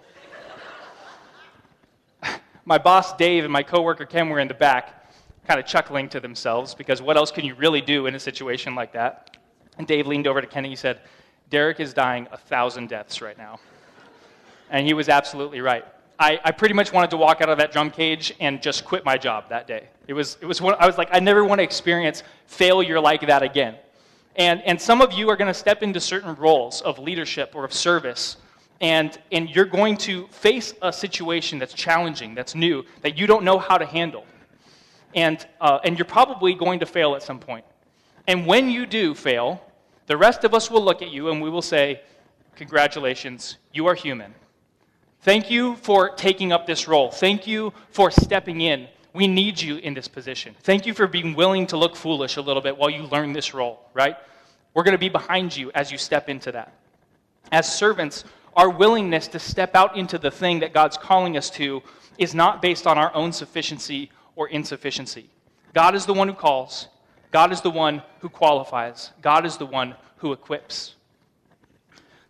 my 2.66 2.80
boss, 2.80 3.16
Dave, 3.16 3.44
and 3.44 3.54
my 3.54 3.62
coworker, 3.62 4.06
Ken, 4.06 4.30
were 4.30 4.40
in 4.40 4.48
the 4.48 4.56
back, 4.56 5.14
kind 5.48 5.60
of 5.60 5.68
chuckling 5.68 6.10
to 6.10 6.20
themselves 6.20 6.74
because 6.74 7.02
what 7.02 7.18
else 7.18 7.32
can 7.32 7.46
you 7.46 7.54
really 7.56 7.82
do 7.82 8.08
in 8.08 8.16
a 8.16 8.20
situation 8.20 8.74
like 8.74 8.94
that? 8.94 9.38
And 9.78 9.86
Dave 9.86 10.08
leaned 10.08 10.26
over 10.26 10.42
to 10.42 10.48
Ken 10.48 10.64
and 10.64 10.72
he 10.72 10.76
said, 10.76 11.02
Derek 11.52 11.82
is 11.82 11.94
dying 11.94 12.28
a 12.32 12.38
thousand 12.38 12.90
deaths 12.90 13.22
right 13.22 13.38
now. 13.38 13.60
And 14.72 14.88
he 14.88 14.94
was 14.94 15.10
absolutely 15.10 15.60
right. 15.60 15.86
I, 16.18 16.40
I 16.46 16.52
pretty 16.52 16.74
much 16.74 16.94
wanted 16.94 17.10
to 17.12 17.18
walk 17.18 17.42
out 17.42 17.50
of 17.50 17.58
that 17.58 17.74
drum 17.74 17.92
cage 17.92 18.34
and 18.40 18.62
just 18.62 18.86
quit 18.86 19.04
my 19.04 19.18
job 19.18 19.50
that 19.50 19.68
day. 19.68 19.90
It 20.08 20.14
was, 20.14 20.38
it 20.40 20.46
was 20.46 20.62
I 20.62 20.88
was 20.88 20.98
like, 20.98 21.10
I 21.12 21.20
never 21.20 21.44
want 21.44 21.60
to 21.60 21.64
experience 21.64 22.24
failure 22.46 23.00
like 23.00 23.28
that 23.28 23.44
again. 23.44 23.76
And, 24.38 24.62
and 24.62 24.80
some 24.80 25.02
of 25.02 25.12
you 25.12 25.30
are 25.30 25.36
going 25.36 25.50
to 25.50 25.54
step 25.54 25.84
into 25.84 26.00
certain 26.00 26.36
roles 26.36 26.82
of 26.82 26.98
leadership 27.00 27.52
or 27.54 27.66
of 27.66 27.74
service, 27.74 28.38
and, 28.80 29.20
and 29.34 29.50
you're 29.50 29.66
going 29.66 29.98
to 29.98 30.28
face 30.28 30.74
a 30.82 30.94
situation 30.94 31.60
that's 31.60 31.74
challenging, 31.74 32.34
that's 32.34 32.56
new, 32.56 32.86
that 33.02 33.18
you 33.18 33.28
don't 33.28 33.44
know 33.44 33.60
how 33.60 33.78
to 33.78 33.86
handle. 33.86 34.26
And, 35.14 35.46
uh, 35.60 35.80
and 35.84 35.98
you're 35.98 36.06
probably 36.06 36.54
going 36.54 36.80
to 36.80 36.86
fail 36.86 37.16
at 37.16 37.24
some 37.24 37.40
point. 37.40 37.66
And 38.26 38.48
when 38.48 38.70
you 38.70 38.86
do 38.86 39.14
fail, 39.14 39.62
the 40.08 40.18
rest 40.18 40.44
of 40.44 40.54
us 40.54 40.70
will 40.70 40.84
look 40.84 41.02
at 41.02 41.12
you 41.12 41.30
and 41.30 41.42
we 41.42 41.50
will 41.50 41.62
say, 41.62 42.02
Congratulations, 42.56 43.58
you 43.74 43.88
are 43.88 43.96
human. 43.96 44.34
Thank 45.22 45.50
you 45.50 45.76
for 45.78 46.10
taking 46.10 46.52
up 46.52 46.66
this 46.66 46.88
role. 46.88 47.12
Thank 47.12 47.48
you 47.48 47.74
for 47.92 48.12
stepping 48.12 48.62
in. 48.62 48.88
We 49.14 49.28
need 49.28 49.62
you 49.62 49.78
in 49.78 49.94
this 49.94 50.08
position. 50.08 50.56
Thank 50.62 50.86
you 50.86 50.94
for 50.94 51.08
being 51.08 51.36
willing 51.36 51.68
to 51.68 51.78
look 51.78 51.96
foolish 51.96 52.38
a 52.38 52.42
little 52.42 52.62
bit 52.62 52.78
while 52.78 52.90
you 52.90 53.04
learn 53.04 53.34
this 53.34 53.54
role, 53.54 53.80
right? 53.94 54.16
We're 54.74 54.84
going 54.84 54.94
to 54.94 55.00
be 55.00 55.10
behind 55.10 55.56
you 55.56 55.72
as 55.76 55.92
you 55.92 55.98
step 55.98 56.30
into 56.30 56.52
that. 56.54 56.74
As 57.52 57.72
servants, 57.72 58.24
our 58.56 58.70
willingness 58.70 59.28
to 59.30 59.40
step 59.40 59.76
out 59.76 59.98
into 59.98 60.18
the 60.18 60.32
thing 60.32 60.60
that 60.60 60.74
God's 60.74 60.98
calling 60.98 61.38
us 61.38 61.50
to 61.52 61.82
is 62.18 62.34
not 62.34 62.62
based 62.62 62.88
on 62.88 62.98
our 62.98 63.14
own 63.14 63.32
sufficiency 63.32 64.12
or 64.36 64.48
insufficiency. 64.50 65.30
God 65.74 65.96
is 65.96 66.06
the 66.06 66.14
one 66.14 66.28
who 66.28 66.34
calls, 66.34 66.88
God 67.32 67.52
is 67.52 67.62
the 67.62 67.72
one 67.72 68.04
who 68.20 68.30
qualifies, 68.30 69.12
God 69.22 69.46
is 69.46 69.58
the 69.58 69.65
one 69.65 69.96
who 70.17 70.34
equips. 70.34 70.96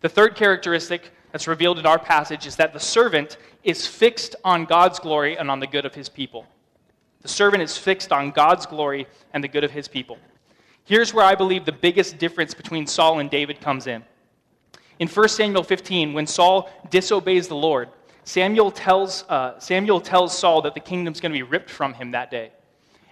The 0.00 0.08
third 0.08 0.34
characteristic 0.34 1.10
that's 1.30 1.46
revealed 1.46 1.78
in 1.78 1.86
our 1.86 1.98
passage 1.98 2.46
is 2.46 2.56
that 2.56 2.72
the 2.72 2.80
servant 2.80 3.36
is 3.62 3.86
fixed 3.86 4.36
on 4.44 4.64
God's 4.64 4.98
glory 4.98 5.36
and 5.36 5.50
on 5.50 5.60
the 5.60 5.66
good 5.66 5.86
of 5.86 5.94
his 5.94 6.08
people. 6.08 6.46
The 7.22 7.28
servant 7.28 7.62
is 7.62 7.78
fixed 7.78 8.12
on 8.12 8.32
God's 8.32 8.66
glory 8.66 9.06
and 9.32 9.42
the 9.42 9.48
good 9.48 9.64
of 9.64 9.70
his 9.70 9.86
people. 9.86 10.18
Here's 10.84 11.14
where 11.14 11.24
I 11.24 11.36
believe 11.36 11.64
the 11.64 11.72
biggest 11.72 12.18
difference 12.18 12.52
between 12.54 12.86
Saul 12.86 13.20
and 13.20 13.30
David 13.30 13.60
comes 13.60 13.86
in. 13.86 14.02
In 14.98 15.08
1 15.08 15.28
Samuel 15.28 15.62
15, 15.62 16.12
when 16.12 16.26
Saul 16.26 16.68
disobeys 16.90 17.48
the 17.48 17.54
Lord, 17.54 17.88
Samuel 18.24 18.70
tells, 18.70 19.24
uh, 19.28 19.58
Samuel 19.58 20.00
tells 20.00 20.36
Saul 20.36 20.62
that 20.62 20.74
the 20.74 20.80
kingdom's 20.80 21.20
going 21.20 21.32
to 21.32 21.38
be 21.38 21.42
ripped 21.42 21.70
from 21.70 21.94
him 21.94 22.10
that 22.10 22.30
day. 22.30 22.50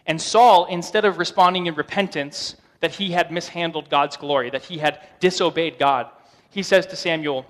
And 0.06 0.20
Saul, 0.20 0.66
instead 0.66 1.04
of 1.04 1.18
responding 1.18 1.66
in 1.66 1.74
repentance 1.74 2.56
that 2.80 2.92
he 2.92 3.12
had 3.12 3.30
mishandled 3.30 3.90
God's 3.90 4.16
glory, 4.16 4.50
that 4.50 4.64
he 4.64 4.78
had 4.78 5.00
disobeyed 5.20 5.78
God, 5.78 6.08
he 6.50 6.62
says 6.62 6.86
to 6.86 6.96
Samuel, 6.96 7.46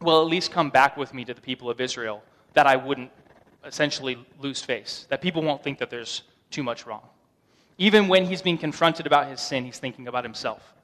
Well, 0.00 0.20
at 0.20 0.28
least 0.28 0.50
come 0.50 0.70
back 0.70 0.96
with 0.96 1.14
me 1.14 1.24
to 1.24 1.34
the 1.34 1.40
people 1.40 1.70
of 1.70 1.80
Israel, 1.80 2.22
that 2.54 2.66
I 2.66 2.76
wouldn't 2.76 3.10
essentially 3.64 4.18
lose 4.40 4.62
face, 4.62 5.06
that 5.08 5.20
people 5.20 5.42
won't 5.42 5.62
think 5.62 5.78
that 5.78 5.90
there's 5.90 6.22
too 6.50 6.62
much 6.62 6.86
wrong. 6.86 7.02
Even 7.78 8.08
when 8.08 8.24
he's 8.24 8.42
being 8.42 8.58
confronted 8.58 9.06
about 9.06 9.28
his 9.28 9.40
sin, 9.40 9.64
he's 9.64 9.78
thinking 9.78 10.08
about 10.08 10.24
himself. 10.24 10.74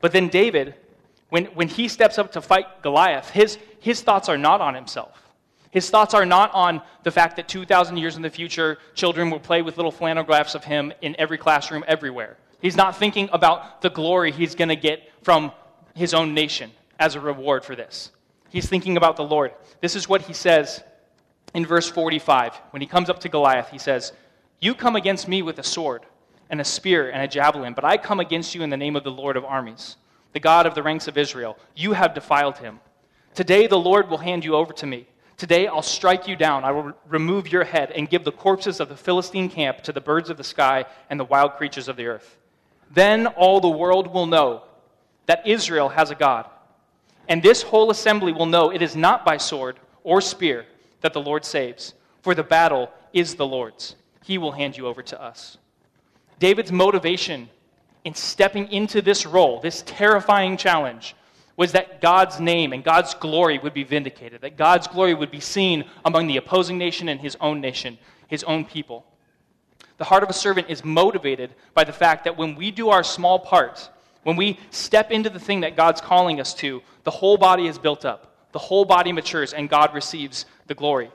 But 0.00 0.12
then 0.12 0.28
David, 0.28 0.74
when, 1.28 1.46
when 1.46 1.68
he 1.68 1.88
steps 1.88 2.18
up 2.18 2.32
to 2.32 2.40
fight 2.40 2.82
Goliath, 2.82 3.30
his, 3.30 3.58
his 3.80 4.00
thoughts 4.00 4.28
are 4.28 4.38
not 4.38 4.60
on 4.60 4.74
himself. 4.74 5.22
His 5.72 5.88
thoughts 5.88 6.12
are 6.12 6.26
not 6.26 6.52
on 6.52 6.82
the 7.02 7.10
fact 7.10 7.36
that 7.36 7.48
2,000 7.48 7.96
years 7.96 8.16
in 8.16 8.22
the 8.22 8.30
future, 8.30 8.78
children 8.94 9.30
will 9.30 9.40
play 9.40 9.62
with 9.62 9.78
little 9.78 9.90
flannel 9.90 10.22
graphs 10.22 10.54
of 10.54 10.64
him 10.64 10.92
in 11.00 11.16
every 11.18 11.38
classroom 11.38 11.82
everywhere. 11.88 12.36
He's 12.60 12.76
not 12.76 12.96
thinking 12.96 13.30
about 13.32 13.80
the 13.80 13.88
glory 13.88 14.32
he's 14.32 14.54
going 14.54 14.68
to 14.68 14.76
get 14.76 15.10
from 15.22 15.50
his 15.94 16.12
own 16.12 16.34
nation 16.34 16.70
as 17.00 17.14
a 17.14 17.20
reward 17.20 17.64
for 17.64 17.74
this. 17.74 18.12
He's 18.50 18.68
thinking 18.68 18.98
about 18.98 19.16
the 19.16 19.24
Lord. 19.24 19.52
This 19.80 19.96
is 19.96 20.10
what 20.10 20.20
he 20.20 20.34
says 20.34 20.84
in 21.54 21.64
verse 21.64 21.88
45. 21.88 22.54
When 22.70 22.82
he 22.82 22.86
comes 22.86 23.08
up 23.08 23.20
to 23.20 23.30
Goliath, 23.30 23.70
he 23.70 23.78
says, 23.78 24.12
You 24.60 24.74
come 24.74 24.94
against 24.94 25.26
me 25.26 25.40
with 25.40 25.58
a 25.58 25.62
sword 25.62 26.04
and 26.50 26.60
a 26.60 26.64
spear 26.64 27.08
and 27.08 27.22
a 27.22 27.28
javelin, 27.28 27.72
but 27.72 27.86
I 27.86 27.96
come 27.96 28.20
against 28.20 28.54
you 28.54 28.62
in 28.62 28.68
the 28.68 28.76
name 28.76 28.94
of 28.94 29.04
the 29.04 29.10
Lord 29.10 29.38
of 29.38 29.44
armies, 29.46 29.96
the 30.34 30.40
God 30.40 30.66
of 30.66 30.74
the 30.74 30.82
ranks 30.82 31.08
of 31.08 31.16
Israel. 31.16 31.58
You 31.74 31.94
have 31.94 32.12
defiled 32.12 32.58
him. 32.58 32.80
Today 33.34 33.66
the 33.66 33.78
Lord 33.78 34.10
will 34.10 34.18
hand 34.18 34.44
you 34.44 34.54
over 34.54 34.74
to 34.74 34.86
me. 34.86 35.06
Today 35.42 35.66
I'll 35.66 35.82
strike 35.82 36.28
you 36.28 36.36
down. 36.36 36.62
I 36.62 36.70
will 36.70 36.92
remove 37.08 37.50
your 37.50 37.64
head 37.64 37.90
and 37.90 38.08
give 38.08 38.22
the 38.22 38.30
corpses 38.30 38.78
of 38.78 38.88
the 38.88 38.96
Philistine 38.96 39.48
camp 39.48 39.82
to 39.82 39.92
the 39.92 40.00
birds 40.00 40.30
of 40.30 40.36
the 40.36 40.44
sky 40.44 40.84
and 41.10 41.18
the 41.18 41.24
wild 41.24 41.54
creatures 41.54 41.88
of 41.88 41.96
the 41.96 42.06
earth. 42.06 42.38
Then 42.92 43.26
all 43.26 43.60
the 43.60 43.68
world 43.68 44.14
will 44.14 44.26
know 44.26 44.62
that 45.26 45.44
Israel 45.44 45.88
has 45.88 46.12
a 46.12 46.14
God. 46.14 46.48
And 47.26 47.42
this 47.42 47.60
whole 47.60 47.90
assembly 47.90 48.32
will 48.32 48.46
know 48.46 48.70
it 48.70 48.82
is 48.82 48.94
not 48.94 49.24
by 49.24 49.36
sword 49.36 49.80
or 50.04 50.20
spear 50.20 50.64
that 51.00 51.12
the 51.12 51.20
Lord 51.20 51.44
saves, 51.44 51.94
for 52.20 52.36
the 52.36 52.44
battle 52.44 52.88
is 53.12 53.34
the 53.34 53.44
Lord's. 53.44 53.96
He 54.22 54.38
will 54.38 54.52
hand 54.52 54.76
you 54.76 54.86
over 54.86 55.02
to 55.02 55.20
us. 55.20 55.58
David's 56.38 56.70
motivation 56.70 57.48
in 58.04 58.14
stepping 58.14 58.70
into 58.70 59.02
this 59.02 59.26
role, 59.26 59.58
this 59.58 59.82
terrifying 59.86 60.56
challenge, 60.56 61.16
was 61.56 61.72
that 61.72 62.00
God's 62.00 62.40
name 62.40 62.72
and 62.72 62.82
God's 62.82 63.14
glory 63.14 63.58
would 63.58 63.74
be 63.74 63.84
vindicated, 63.84 64.40
that 64.40 64.56
God's 64.56 64.86
glory 64.86 65.14
would 65.14 65.30
be 65.30 65.40
seen 65.40 65.84
among 66.04 66.26
the 66.26 66.36
opposing 66.38 66.78
nation 66.78 67.08
and 67.08 67.20
his 67.20 67.36
own 67.40 67.60
nation, 67.60 67.98
his 68.28 68.42
own 68.44 68.64
people. 68.64 69.04
The 69.98 70.04
heart 70.04 70.22
of 70.22 70.30
a 70.30 70.34
servant 70.34 70.70
is 70.70 70.84
motivated 70.84 71.54
by 71.74 71.84
the 71.84 71.92
fact 71.92 72.24
that 72.24 72.36
when 72.36 72.56
we 72.56 72.70
do 72.70 72.88
our 72.88 73.04
small 73.04 73.38
part, 73.38 73.90
when 74.22 74.36
we 74.36 74.58
step 74.70 75.10
into 75.10 75.30
the 75.30 75.38
thing 75.38 75.60
that 75.60 75.76
God's 75.76 76.00
calling 76.00 76.40
us 76.40 76.54
to, 76.54 76.82
the 77.04 77.10
whole 77.10 77.36
body 77.36 77.66
is 77.66 77.78
built 77.78 78.04
up, 78.04 78.34
the 78.52 78.58
whole 78.58 78.84
body 78.84 79.12
matures, 79.12 79.52
and 79.52 79.68
God 79.68 79.94
receives 79.94 80.46
the 80.66 80.74
glory. 80.74 81.10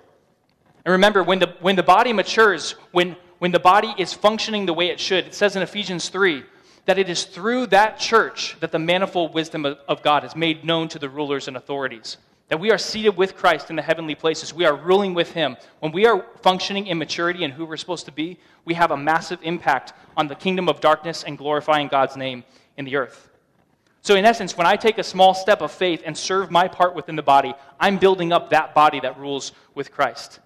And 0.86 0.92
remember, 0.92 1.24
when 1.24 1.40
the, 1.40 1.54
when 1.60 1.76
the 1.76 1.84
body 1.84 2.14
matures, 2.14 2.74
when, 2.92 3.16
when 3.40 3.52
the 3.52 3.60
body 3.60 3.94
is 3.98 4.14
functioning 4.14 4.66
the 4.66 4.74
way 4.74 4.88
it 4.88 5.00
should, 5.00 5.26
it 5.26 5.34
says 5.34 5.56
in 5.56 5.62
Ephesians 5.62 6.10
3 6.10 6.44
that 6.88 6.98
it 6.98 7.10
is 7.10 7.26
through 7.26 7.68
that 7.68 8.00
church 8.00 8.56
that 8.62 8.72
the 8.72 8.80
manifold 8.80 9.34
wisdom 9.34 9.66
of, 9.66 10.02
God 10.02 10.24
is 10.24 10.36
made 10.38 10.64
known 10.64 10.88
to 10.88 10.98
the 10.98 11.10
rulers 11.10 11.50
and 11.50 11.58
authorities. 11.58 12.18
That 12.48 12.62
we 12.62 12.72
are 12.72 12.78
seated 12.78 13.18
with 13.18 13.36
Christ 13.36 13.70
in 13.70 13.76
the 13.76 13.82
heavenly 13.82 14.16
places. 14.16 14.54
We 14.54 14.64
are 14.64 14.74
ruling 14.74 15.14
with 15.14 15.34
Him. 15.34 15.58
When 15.82 15.92
we 15.92 16.06
are 16.06 16.26
functioning 16.42 16.88
in 16.88 16.98
maturity 16.98 17.44
and 17.44 17.54
who 17.54 17.66
we're 17.66 17.76
supposed 17.76 18.06
to 18.06 18.14
be, 18.14 18.40
we 18.64 18.74
have 18.76 18.92
a 18.92 18.98
massive 18.98 19.40
impact 19.44 19.92
on 20.16 20.30
the 20.30 20.36
kingdom 20.36 20.70
of 20.70 20.80
darkness 20.80 21.26
and 21.26 21.38
glorifying 21.38 21.90
God's 21.90 22.16
name 22.16 22.46
in 22.78 22.86
the 22.86 22.96
earth. 22.96 23.30
So, 24.02 24.16
in 24.16 24.24
essence, 24.24 24.56
when 24.56 24.66
I 24.66 24.78
take 24.78 24.98
a 24.98 25.04
small 25.04 25.34
step 25.34 25.62
of 25.62 25.74
faith 25.74 26.04
and 26.06 26.18
serve 26.18 26.50
my 26.50 26.70
part 26.70 26.96
within 26.96 27.18
the 27.18 27.22
body, 27.22 27.54
I'm 27.82 27.98
building 27.98 28.32
up 28.32 28.52
that 28.52 28.74
body 28.74 29.02
that 29.02 29.20
rules 29.20 29.52
with 29.76 29.92
Christ. 29.92 30.40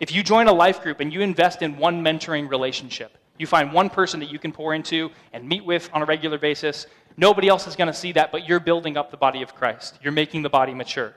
If 0.00 0.10
you 0.10 0.22
join 0.22 0.48
a 0.48 0.54
life 0.54 0.82
group 0.82 1.00
and 1.00 1.12
you 1.12 1.20
invest 1.20 1.60
in 1.60 1.76
one 1.76 2.02
mentoring 2.02 2.48
relationship, 2.48 3.18
you 3.38 3.46
find 3.46 3.72
one 3.72 3.90
person 3.90 4.20
that 4.20 4.30
you 4.30 4.38
can 4.38 4.52
pour 4.52 4.74
into 4.74 5.10
and 5.32 5.48
meet 5.48 5.64
with 5.64 5.90
on 5.92 6.02
a 6.02 6.04
regular 6.04 6.38
basis, 6.38 6.86
nobody 7.16 7.48
else 7.48 7.66
is 7.66 7.76
going 7.76 7.88
to 7.88 7.94
see 7.94 8.12
that, 8.12 8.32
but 8.32 8.48
you're 8.48 8.60
building 8.60 8.96
up 8.96 9.10
the 9.10 9.16
body 9.16 9.42
of 9.42 9.54
Christ. 9.54 9.98
You're 10.02 10.12
making 10.12 10.42
the 10.42 10.50
body 10.50 10.74
mature. 10.74 11.14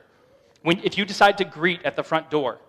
When, 0.64 0.80
if 0.84 0.98
you 0.98 1.06
decide 1.06 1.38
to 1.38 1.46
greet 1.46 1.84
at 1.84 1.96
the 1.96 2.04
front 2.04 2.30
door, 2.30 2.60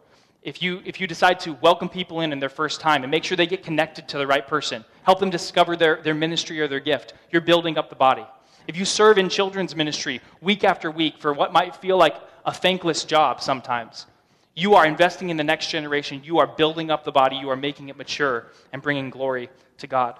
if 0.42 0.62
you, 0.62 0.80
if 0.84 1.00
you 1.00 1.06
decide 1.06 1.38
to 1.40 1.52
welcome 1.60 1.88
people 1.88 2.20
in 2.20 2.32
in 2.32 2.38
their 2.38 2.48
first 2.48 2.80
time 2.80 3.02
and 3.02 3.10
make 3.10 3.24
sure 3.24 3.36
they 3.36 3.46
get 3.46 3.62
connected 3.62 4.08
to 4.08 4.18
the 4.18 4.26
right 4.26 4.46
person, 4.46 4.84
help 5.02 5.18
them 5.20 5.28
discover 5.30 5.76
their, 5.76 6.00
their 6.02 6.14
ministry 6.14 6.60
or 6.60 6.68
their 6.68 6.80
gift, 6.80 7.14
you're 7.30 7.42
building 7.42 7.76
up 7.76 7.90
the 7.90 7.96
body. 7.96 8.24
If 8.66 8.76
you 8.76 8.84
serve 8.84 9.18
in 9.18 9.28
children's 9.28 9.74
ministry 9.74 10.20
week 10.40 10.64
after 10.64 10.90
week 10.90 11.18
for 11.18 11.32
what 11.32 11.52
might 11.52 11.76
feel 11.76 11.98
like 11.98 12.14
a 12.46 12.52
thankless 12.52 13.04
job 13.04 13.42
sometimes, 13.42 14.06
you 14.54 14.74
are 14.74 14.84
investing 14.84 15.30
in 15.30 15.36
the 15.36 15.44
next 15.44 15.68
generation. 15.68 16.22
You 16.24 16.38
are 16.38 16.46
building 16.46 16.90
up 16.90 17.04
the 17.04 17.12
body. 17.12 17.36
You 17.36 17.50
are 17.50 17.56
making 17.56 17.88
it 17.88 17.96
mature 17.96 18.46
and 18.72 18.82
bringing 18.82 19.10
glory 19.10 19.48
to 19.78 19.86
God. 19.86 20.18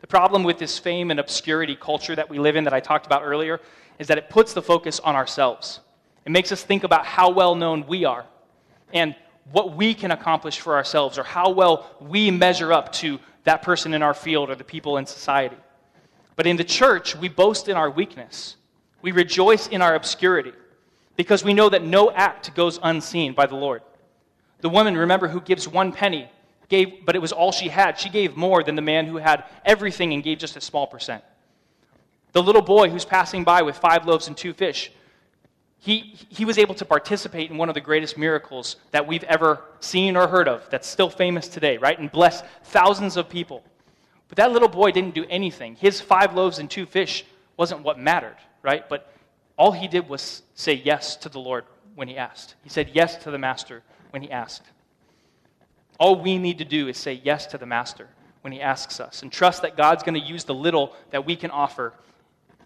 The 0.00 0.06
problem 0.06 0.42
with 0.42 0.58
this 0.58 0.78
fame 0.78 1.10
and 1.10 1.20
obscurity 1.20 1.76
culture 1.76 2.16
that 2.16 2.28
we 2.28 2.38
live 2.38 2.56
in 2.56 2.64
that 2.64 2.72
I 2.72 2.80
talked 2.80 3.06
about 3.06 3.22
earlier 3.24 3.60
is 3.98 4.08
that 4.08 4.18
it 4.18 4.28
puts 4.30 4.52
the 4.52 4.62
focus 4.62 5.00
on 5.00 5.16
ourselves. 5.16 5.80
It 6.24 6.30
makes 6.30 6.52
us 6.52 6.62
think 6.62 6.84
about 6.84 7.04
how 7.04 7.30
well 7.30 7.54
known 7.54 7.86
we 7.86 8.04
are 8.04 8.24
and 8.92 9.14
what 9.50 9.74
we 9.74 9.94
can 9.94 10.10
accomplish 10.10 10.60
for 10.60 10.76
ourselves 10.76 11.18
or 11.18 11.24
how 11.24 11.50
well 11.50 11.90
we 12.00 12.30
measure 12.30 12.72
up 12.72 12.92
to 12.92 13.18
that 13.44 13.62
person 13.62 13.94
in 13.94 14.02
our 14.02 14.14
field 14.14 14.50
or 14.50 14.54
the 14.54 14.64
people 14.64 14.98
in 14.98 15.06
society. 15.06 15.56
But 16.36 16.46
in 16.46 16.56
the 16.56 16.64
church, 16.64 17.16
we 17.16 17.28
boast 17.28 17.68
in 17.68 17.76
our 17.76 17.90
weakness. 17.90 18.56
We 19.00 19.12
rejoice 19.12 19.68
in 19.68 19.80
our 19.80 19.94
obscurity 19.94 20.52
because 21.18 21.42
we 21.42 21.52
know 21.52 21.68
that 21.68 21.82
no 21.82 22.12
act 22.12 22.54
goes 22.54 22.78
unseen 22.80 23.34
by 23.34 23.44
the 23.44 23.56
Lord. 23.56 23.82
The 24.60 24.68
woman, 24.68 24.96
remember, 24.96 25.26
who 25.26 25.40
gives 25.40 25.66
one 25.66 25.92
penny, 25.92 26.30
gave, 26.68 27.04
but 27.04 27.16
it 27.16 27.18
was 27.18 27.32
all 27.32 27.50
she 27.50 27.68
had. 27.68 27.98
She 27.98 28.08
gave 28.08 28.36
more 28.36 28.62
than 28.62 28.76
the 28.76 28.82
man 28.82 29.04
who 29.04 29.16
had 29.16 29.44
everything 29.64 30.14
and 30.14 30.22
gave 30.22 30.38
just 30.38 30.56
a 30.56 30.60
small 30.60 30.86
percent. 30.86 31.24
The 32.32 32.42
little 32.42 32.62
boy 32.62 32.88
who's 32.88 33.04
passing 33.04 33.42
by 33.42 33.62
with 33.62 33.76
five 33.76 34.06
loaves 34.06 34.28
and 34.28 34.36
two 34.36 34.52
fish, 34.52 34.92
he, 35.78 36.14
he 36.28 36.44
was 36.44 36.56
able 36.56 36.76
to 36.76 36.84
participate 36.84 37.50
in 37.50 37.56
one 37.56 37.68
of 37.68 37.74
the 37.74 37.80
greatest 37.80 38.16
miracles 38.16 38.76
that 38.92 39.04
we've 39.04 39.24
ever 39.24 39.64
seen 39.80 40.16
or 40.16 40.28
heard 40.28 40.46
of 40.46 40.70
that's 40.70 40.86
still 40.86 41.10
famous 41.10 41.48
today, 41.48 41.78
right? 41.78 41.98
And 41.98 42.12
bless 42.12 42.44
thousands 42.62 43.16
of 43.16 43.28
people. 43.28 43.64
But 44.28 44.36
that 44.36 44.52
little 44.52 44.68
boy 44.68 44.92
didn't 44.92 45.14
do 45.14 45.24
anything. 45.28 45.74
His 45.74 46.00
five 46.00 46.34
loaves 46.34 46.60
and 46.60 46.70
two 46.70 46.86
fish 46.86 47.24
wasn't 47.56 47.82
what 47.82 47.98
mattered, 47.98 48.36
right? 48.62 48.88
But 48.88 49.12
all 49.58 49.72
he 49.72 49.88
did 49.88 50.08
was 50.08 50.42
say 50.54 50.72
yes 50.72 51.16
to 51.16 51.28
the 51.28 51.40
Lord 51.40 51.64
when 51.96 52.08
he 52.08 52.16
asked. 52.16 52.54
He 52.62 52.68
said 52.70 52.90
yes 52.94 53.16
to 53.24 53.30
the 53.30 53.38
master 53.38 53.82
when 54.10 54.22
he 54.22 54.30
asked. 54.30 54.62
All 55.98 56.20
we 56.20 56.38
need 56.38 56.58
to 56.58 56.64
do 56.64 56.86
is 56.86 56.96
say 56.96 57.20
yes 57.24 57.46
to 57.48 57.58
the 57.58 57.66
master 57.66 58.08
when 58.42 58.52
he 58.52 58.60
asks 58.60 59.00
us 59.00 59.22
and 59.22 59.32
trust 59.32 59.62
that 59.62 59.76
God's 59.76 60.04
going 60.04 60.18
to 60.18 60.24
use 60.26 60.44
the 60.44 60.54
little 60.54 60.94
that 61.10 61.26
we 61.26 61.34
can 61.34 61.50
offer 61.50 61.92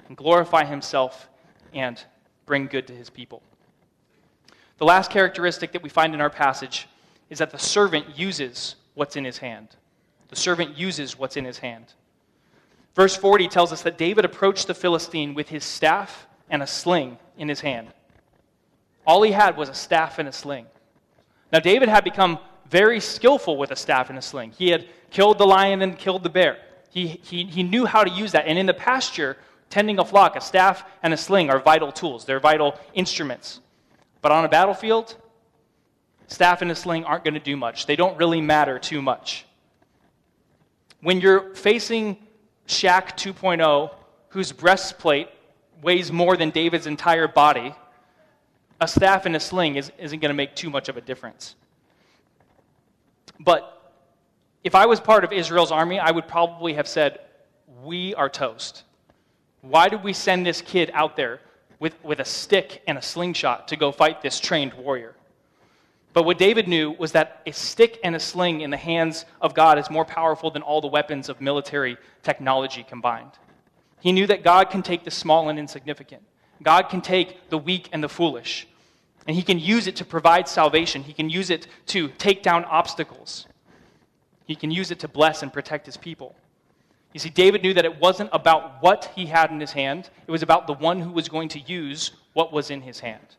and 0.06 0.16
glorify 0.16 0.64
himself 0.64 1.30
and 1.72 2.02
bring 2.44 2.66
good 2.66 2.86
to 2.88 2.92
his 2.94 3.08
people. 3.08 3.42
The 4.76 4.84
last 4.84 5.10
characteristic 5.10 5.72
that 5.72 5.82
we 5.82 5.88
find 5.88 6.12
in 6.12 6.20
our 6.20 6.28
passage 6.28 6.88
is 7.30 7.38
that 7.38 7.50
the 7.50 7.58
servant 7.58 8.18
uses 8.18 8.74
what's 8.92 9.16
in 9.16 9.24
his 9.24 9.38
hand. 9.38 9.68
The 10.28 10.36
servant 10.36 10.76
uses 10.76 11.18
what's 11.18 11.38
in 11.38 11.46
his 11.46 11.58
hand. 11.58 11.94
Verse 12.94 13.16
40 13.16 13.48
tells 13.48 13.72
us 13.72 13.80
that 13.82 13.96
David 13.96 14.26
approached 14.26 14.66
the 14.66 14.74
Philistine 14.74 15.32
with 15.32 15.48
his 15.48 15.64
staff 15.64 16.26
and 16.52 16.62
a 16.62 16.66
sling 16.66 17.18
in 17.36 17.48
his 17.48 17.60
hand. 17.60 17.88
All 19.04 19.22
he 19.22 19.32
had 19.32 19.56
was 19.56 19.68
a 19.68 19.74
staff 19.74 20.20
and 20.20 20.28
a 20.28 20.32
sling. 20.32 20.66
Now, 21.52 21.58
David 21.58 21.88
had 21.88 22.04
become 22.04 22.38
very 22.70 23.00
skillful 23.00 23.56
with 23.56 23.72
a 23.72 23.76
staff 23.76 24.10
and 24.10 24.18
a 24.18 24.22
sling. 24.22 24.52
He 24.52 24.68
had 24.70 24.86
killed 25.10 25.38
the 25.38 25.46
lion 25.46 25.82
and 25.82 25.98
killed 25.98 26.22
the 26.22 26.30
bear. 26.30 26.58
He, 26.90 27.06
he, 27.22 27.44
he 27.44 27.62
knew 27.62 27.86
how 27.86 28.04
to 28.04 28.10
use 28.10 28.32
that. 28.32 28.46
And 28.46 28.58
in 28.58 28.66
the 28.66 28.74
pasture, 28.74 29.38
tending 29.70 29.98
a 29.98 30.04
flock, 30.04 30.36
a 30.36 30.40
staff 30.40 30.84
and 31.02 31.12
a 31.12 31.16
sling 31.16 31.50
are 31.50 31.58
vital 31.58 31.90
tools, 31.90 32.24
they're 32.24 32.38
vital 32.38 32.78
instruments. 32.94 33.60
But 34.20 34.30
on 34.30 34.44
a 34.44 34.48
battlefield, 34.48 35.16
staff 36.28 36.62
and 36.62 36.70
a 36.70 36.74
sling 36.74 37.04
aren't 37.04 37.24
going 37.24 37.34
to 37.34 37.40
do 37.40 37.56
much. 37.56 37.86
They 37.86 37.96
don't 37.96 38.16
really 38.16 38.40
matter 38.40 38.78
too 38.78 39.02
much. 39.02 39.46
When 41.00 41.20
you're 41.20 41.54
facing 41.54 42.18
Shaq 42.68 43.16
2.0, 43.16 43.90
whose 44.28 44.52
breastplate 44.52 45.28
weighs 45.82 46.12
more 46.12 46.36
than 46.36 46.50
David's 46.50 46.86
entire 46.86 47.28
body, 47.28 47.74
a 48.80 48.88
staff 48.88 49.26
and 49.26 49.36
a 49.36 49.40
sling 49.40 49.76
is, 49.76 49.92
isn't 49.98 50.20
going 50.20 50.30
to 50.30 50.34
make 50.34 50.54
too 50.54 50.70
much 50.70 50.88
of 50.88 50.96
a 50.96 51.00
difference. 51.00 51.56
But 53.38 53.92
if 54.64 54.74
I 54.74 54.86
was 54.86 55.00
part 55.00 55.24
of 55.24 55.32
Israel's 55.32 55.72
army, 55.72 55.98
I 55.98 56.10
would 56.10 56.28
probably 56.28 56.74
have 56.74 56.86
said, 56.86 57.20
We 57.82 58.14
are 58.14 58.28
toast. 58.28 58.84
Why 59.60 59.88
did 59.88 60.02
we 60.02 60.12
send 60.12 60.46
this 60.46 60.62
kid 60.62 60.90
out 60.94 61.16
there 61.16 61.40
with, 61.78 61.94
with 62.04 62.20
a 62.20 62.24
stick 62.24 62.82
and 62.86 62.96
a 62.96 63.02
slingshot 63.02 63.68
to 63.68 63.76
go 63.76 63.92
fight 63.92 64.22
this 64.22 64.40
trained 64.40 64.74
warrior? 64.74 65.14
But 66.12 66.24
what 66.24 66.38
David 66.38 66.68
knew 66.68 66.90
was 66.92 67.12
that 67.12 67.40
a 67.46 67.52
stick 67.52 67.98
and 68.04 68.14
a 68.14 68.20
sling 68.20 68.60
in 68.60 68.70
the 68.70 68.76
hands 68.76 69.24
of 69.40 69.54
God 69.54 69.78
is 69.78 69.88
more 69.88 70.04
powerful 70.04 70.50
than 70.50 70.62
all 70.62 70.80
the 70.80 70.88
weapons 70.88 71.28
of 71.28 71.40
military 71.40 71.96
technology 72.22 72.84
combined. 72.84 73.32
He 74.02 74.12
knew 74.12 74.26
that 74.26 74.42
God 74.42 74.68
can 74.68 74.82
take 74.82 75.04
the 75.04 75.10
small 75.10 75.48
and 75.48 75.58
insignificant, 75.58 76.22
God 76.62 76.88
can 76.88 77.00
take 77.00 77.48
the 77.50 77.58
weak 77.58 77.88
and 77.92 78.02
the 78.02 78.08
foolish, 78.08 78.66
and 79.26 79.36
He 79.36 79.42
can 79.42 79.58
use 79.58 79.86
it 79.86 79.96
to 79.96 80.04
provide 80.04 80.48
salvation. 80.48 81.04
He 81.04 81.12
can 81.12 81.30
use 81.30 81.50
it 81.50 81.68
to 81.86 82.08
take 82.18 82.42
down 82.42 82.64
obstacles, 82.64 83.46
He 84.44 84.56
can 84.56 84.70
use 84.70 84.90
it 84.90 84.98
to 85.00 85.08
bless 85.08 85.42
and 85.42 85.52
protect 85.52 85.86
His 85.86 85.96
people. 85.96 86.34
You 87.12 87.20
see, 87.20 87.28
David 87.28 87.62
knew 87.62 87.74
that 87.74 87.84
it 87.84 88.00
wasn't 88.00 88.30
about 88.32 88.82
what 88.82 89.12
he 89.14 89.26
had 89.26 89.50
in 89.50 89.60
his 89.60 89.72
hand, 89.72 90.08
it 90.26 90.30
was 90.30 90.42
about 90.42 90.66
the 90.66 90.72
one 90.72 90.98
who 90.98 91.10
was 91.10 91.28
going 91.28 91.48
to 91.50 91.60
use 91.60 92.12
what 92.32 92.52
was 92.52 92.70
in 92.70 92.80
his 92.80 93.00
hand. 93.00 93.36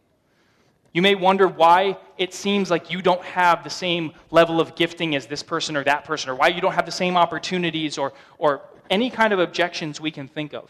You 0.93 1.01
may 1.01 1.15
wonder 1.15 1.47
why 1.47 1.97
it 2.19 2.35
seems 2.35 2.69
like 2.69 2.91
you 2.91 3.01
don't 3.01 3.23
have 3.23 3.63
the 3.63 3.69
same 3.71 4.13
level 4.29 4.61
of 4.61 4.75
gifting 4.75 5.15
as 5.15 5.25
this 5.25 5.41
person 5.41 5.75
or 5.75 5.83
that 5.85 6.05
person, 6.05 6.29
or 6.29 6.35
why 6.35 6.49
you 6.49 6.61
don't 6.61 6.73
have 6.73 6.85
the 6.85 6.91
same 6.91 7.17
opportunities 7.17 7.97
or, 7.97 8.13
or 8.37 8.61
any 8.93 9.09
kind 9.09 9.33
of 9.33 9.39
objections 9.39 9.99
we 9.99 10.11
can 10.11 10.27
think 10.27 10.53
of. 10.53 10.69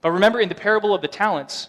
But 0.00 0.12
remember, 0.12 0.38
in 0.40 0.48
the 0.48 0.54
parable 0.54 0.94
of 0.94 1.02
the 1.02 1.08
talents, 1.08 1.68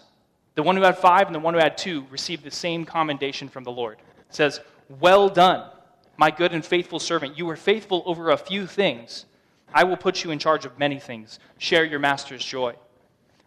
the 0.54 0.62
one 0.62 0.76
who 0.76 0.82
had 0.82 0.96
five 0.96 1.26
and 1.26 1.34
the 1.34 1.40
one 1.40 1.54
who 1.54 1.60
had 1.60 1.76
two 1.76 2.06
received 2.08 2.44
the 2.44 2.52
same 2.52 2.84
commendation 2.84 3.48
from 3.48 3.64
the 3.64 3.72
Lord. 3.72 3.98
It 4.28 4.34
says, 4.34 4.60
Well 5.00 5.28
done, 5.28 5.68
my 6.16 6.30
good 6.30 6.52
and 6.52 6.64
faithful 6.64 7.00
servant. 7.00 7.36
You 7.36 7.46
were 7.46 7.56
faithful 7.56 8.04
over 8.06 8.30
a 8.30 8.36
few 8.36 8.68
things. 8.68 9.26
I 9.74 9.82
will 9.82 9.96
put 9.96 10.22
you 10.22 10.30
in 10.30 10.38
charge 10.38 10.64
of 10.64 10.78
many 10.78 11.00
things. 11.00 11.40
Share 11.58 11.84
your 11.84 11.98
master's 11.98 12.44
joy. 12.44 12.74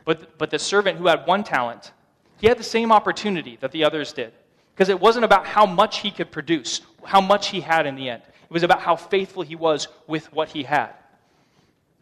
But, 0.03 0.37
but 0.37 0.49
the 0.51 0.59
servant 0.59 0.97
who 0.97 1.07
had 1.07 1.25
one 1.25 1.45
talent, 1.45 1.93
he 2.37 2.47
had 2.47 2.57
the 2.57 2.63
same 2.63 2.91
opportunity 2.91 3.57
that 3.61 3.71
the 3.71 3.85
others 3.85 4.11
did. 4.11 4.33
Because 4.73 4.89
it 4.89 4.99
wasn't 4.99 5.23
about 5.23 5.45
how 5.45 5.65
much 5.65 5.99
he 5.99 6.11
could 6.11 6.31
produce, 6.31 6.81
how 7.05 7.21
much 7.21 7.47
he 7.47 7.61
had 7.61 7.85
in 7.85 7.95
the 7.95 8.09
end. 8.09 8.23
It 8.25 8.51
was 8.51 8.63
about 8.63 8.81
how 8.81 8.97
faithful 8.97 9.41
he 9.41 9.55
was 9.55 9.87
with 10.05 10.33
what 10.33 10.49
he 10.49 10.63
had. 10.63 10.89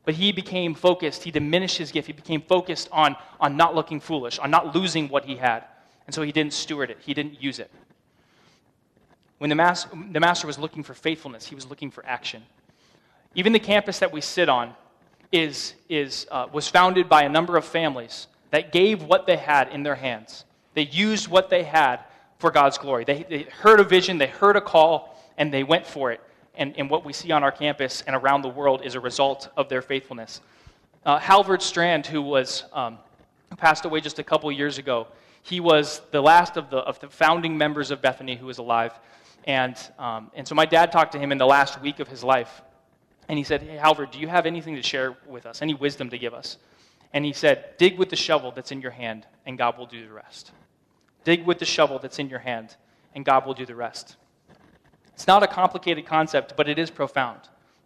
But 0.05 0.15
he 0.15 0.31
became 0.31 0.75
focused. 0.75 1.23
He 1.23 1.31
diminished 1.31 1.77
his 1.77 1.91
gift. 1.91 2.07
He 2.07 2.13
became 2.13 2.41
focused 2.41 2.89
on, 2.91 3.15
on 3.39 3.55
not 3.55 3.73
looking 3.73 3.99
foolish, 3.99 4.37
on 4.39 4.51
not 4.51 4.75
losing 4.75 5.07
what 5.07 5.25
he 5.25 5.37
had. 5.37 5.63
And 6.05 6.13
so 6.13 6.21
he 6.21 6.31
didn't 6.31 6.53
steward 6.53 6.89
it, 6.89 6.97
he 7.01 7.13
didn't 7.13 7.41
use 7.41 7.59
it. 7.59 7.71
When 9.37 9.49
the, 9.49 9.55
mas- 9.55 9.87
the 10.11 10.19
master 10.19 10.47
was 10.47 10.57
looking 10.57 10.83
for 10.83 10.93
faithfulness, 10.93 11.47
he 11.47 11.55
was 11.55 11.65
looking 11.65 11.91
for 11.91 12.05
action. 12.05 12.43
Even 13.35 13.51
the 13.51 13.59
campus 13.59 13.99
that 13.99 14.11
we 14.11 14.21
sit 14.21 14.47
on 14.47 14.73
is, 15.31 15.73
is, 15.89 16.27
uh, 16.31 16.47
was 16.53 16.67
founded 16.67 17.09
by 17.09 17.23
a 17.23 17.29
number 17.29 17.57
of 17.57 17.65
families 17.65 18.27
that 18.51 18.71
gave 18.71 19.03
what 19.03 19.25
they 19.25 19.37
had 19.37 19.69
in 19.69 19.83
their 19.83 19.95
hands. 19.95 20.45
They 20.75 20.83
used 20.83 21.27
what 21.27 21.49
they 21.49 21.63
had 21.63 22.01
for 22.37 22.51
God's 22.51 22.77
glory. 22.77 23.03
They, 23.03 23.25
they 23.27 23.43
heard 23.43 23.79
a 23.79 23.83
vision, 23.83 24.17
they 24.17 24.27
heard 24.27 24.55
a 24.55 24.61
call, 24.61 25.17
and 25.37 25.51
they 25.51 25.63
went 25.63 25.87
for 25.87 26.11
it. 26.11 26.21
And, 26.55 26.77
and 26.77 26.89
what 26.89 27.03
we 27.03 27.13
see 27.13 27.31
on 27.31 27.43
our 27.43 27.51
campus 27.51 28.03
and 28.05 28.15
around 28.15 28.43
the 28.43 28.49
world 28.49 28.81
is 28.83 28.95
a 28.95 28.99
result 28.99 29.49
of 29.57 29.69
their 29.69 29.81
faithfulness. 29.81 30.41
Uh, 31.05 31.17
Halvard 31.17 31.61
Strand, 31.61 32.05
who 32.05 32.21
was 32.21 32.63
um, 32.73 32.99
passed 33.57 33.85
away 33.85 34.01
just 34.01 34.19
a 34.19 34.23
couple 34.23 34.51
years 34.51 34.77
ago, 34.77 35.07
he 35.41 35.59
was 35.59 36.01
the 36.11 36.21
last 36.21 36.55
of 36.55 36.69
the, 36.69 36.77
of 36.77 36.99
the 36.99 37.09
founding 37.09 37.57
members 37.57 37.91
of 37.91 38.01
Bethany 38.01 38.35
who 38.35 38.45
was 38.45 38.59
alive. 38.59 38.93
And, 39.45 39.75
um, 39.99 40.31
and 40.33 40.47
so 40.47 40.55
my 40.55 40.65
dad 40.65 40.91
talked 40.91 41.11
to 41.13 41.19
him 41.19 41.31
in 41.31 41.37
the 41.37 41.45
last 41.45 41.81
week 41.81 41.99
of 41.99 42.07
his 42.07 42.23
life. 42.23 42.61
And 43.27 43.37
he 43.37 43.43
said, 43.43 43.61
Hey, 43.61 43.75
Halvard, 43.75 44.11
do 44.11 44.19
you 44.19 44.27
have 44.27 44.45
anything 44.45 44.75
to 44.75 44.83
share 44.83 45.17
with 45.27 45.45
us? 45.45 45.61
Any 45.61 45.73
wisdom 45.73 46.09
to 46.09 46.17
give 46.17 46.33
us? 46.33 46.57
And 47.13 47.25
he 47.25 47.33
said, 47.33 47.77
Dig 47.77 47.97
with 47.97 48.09
the 48.09 48.15
shovel 48.15 48.51
that's 48.51 48.71
in 48.71 48.81
your 48.81 48.91
hand, 48.91 49.25
and 49.45 49.57
God 49.57 49.77
will 49.77 49.85
do 49.85 50.05
the 50.05 50.13
rest. 50.13 50.51
Dig 51.23 51.45
with 51.45 51.59
the 51.59 51.65
shovel 51.65 51.99
that's 51.99 52.19
in 52.19 52.29
your 52.29 52.39
hand, 52.39 52.75
and 53.15 53.23
God 53.23 53.45
will 53.45 53.53
do 53.53 53.65
the 53.65 53.75
rest. 53.75 54.17
It's 55.23 55.27
not 55.29 55.41
a 55.41 55.47
complicated 55.47 56.05
concept, 56.05 56.57
but 56.57 56.67
it 56.67 56.77
is 56.77 56.91
profound. 56.91 57.39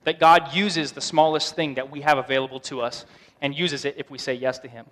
That 0.05 0.19
God 0.19 0.55
uses 0.55 0.91
the 0.91 1.01
smallest 1.01 1.55
thing 1.55 1.75
that 1.75 1.91
we 1.91 2.01
have 2.01 2.17
available 2.17 2.59
to 2.61 2.81
us 2.81 3.05
and 3.43 3.53
uses 3.53 3.85
it 3.85 3.93
if 3.95 4.09
we 4.09 4.17
say 4.17 4.33
yes 4.33 4.57
to 4.57 4.67
Him. 4.67 4.87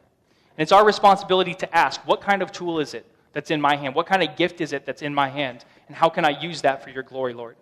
And 0.56 0.62
it's 0.62 0.72
our 0.72 0.86
responsibility 0.86 1.56
to 1.56 1.76
ask, 1.76 2.08
What 2.08 2.22
kind 2.22 2.44
of 2.44 2.52
tool 2.52 2.80
is 2.80 2.94
it 2.94 3.04
that's 3.34 3.50
in 3.50 3.60
my 3.60 3.76
hand? 3.76 3.96
What 3.96 4.06
kind 4.06 4.22
of 4.22 4.36
gift 4.36 4.62
is 4.62 4.74
it 4.74 4.86
that's 4.86 5.02
in 5.02 5.12
my 5.12 5.28
hand? 5.28 5.66
And 5.88 5.98
how 5.98 6.08
can 6.08 6.24
I 6.24 6.40
use 6.40 6.62
that 6.62 6.84
for 6.84 6.92
your 6.92 7.02
glory, 7.02 7.34
Lord? 7.34 7.56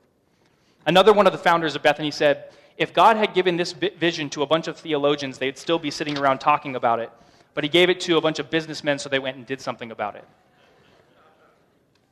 Another 0.85 1.13
one 1.13 1.27
of 1.27 1.31
the 1.31 1.39
founders 1.39 1.77
of 1.77 1.81
Bethany 1.81 2.11
said, 2.11 2.51
if 2.77 2.93
God 2.93 3.15
had 3.15 3.33
given 3.33 3.55
this 3.55 3.71
vision 3.71 4.29
to 4.31 4.41
a 4.41 4.45
bunch 4.45 4.67
of 4.67 4.75
theologians, 4.75 5.37
they'd 5.37 5.57
still 5.57 5.79
be 5.79 5.91
sitting 5.91 6.17
around 6.17 6.39
talking 6.39 6.75
about 6.75 6.99
it. 6.99 7.09
But 7.53 7.63
he 7.63 7.69
gave 7.69 7.89
it 7.89 8.01
to 8.01 8.17
a 8.17 8.21
bunch 8.21 8.37
of 8.37 8.49
businessmen, 8.49 8.99
so 8.99 9.07
they 9.07 9.19
went 9.19 9.37
and 9.37 9.45
did 9.45 9.61
something 9.61 9.91
about 9.91 10.17
it. 10.17 10.25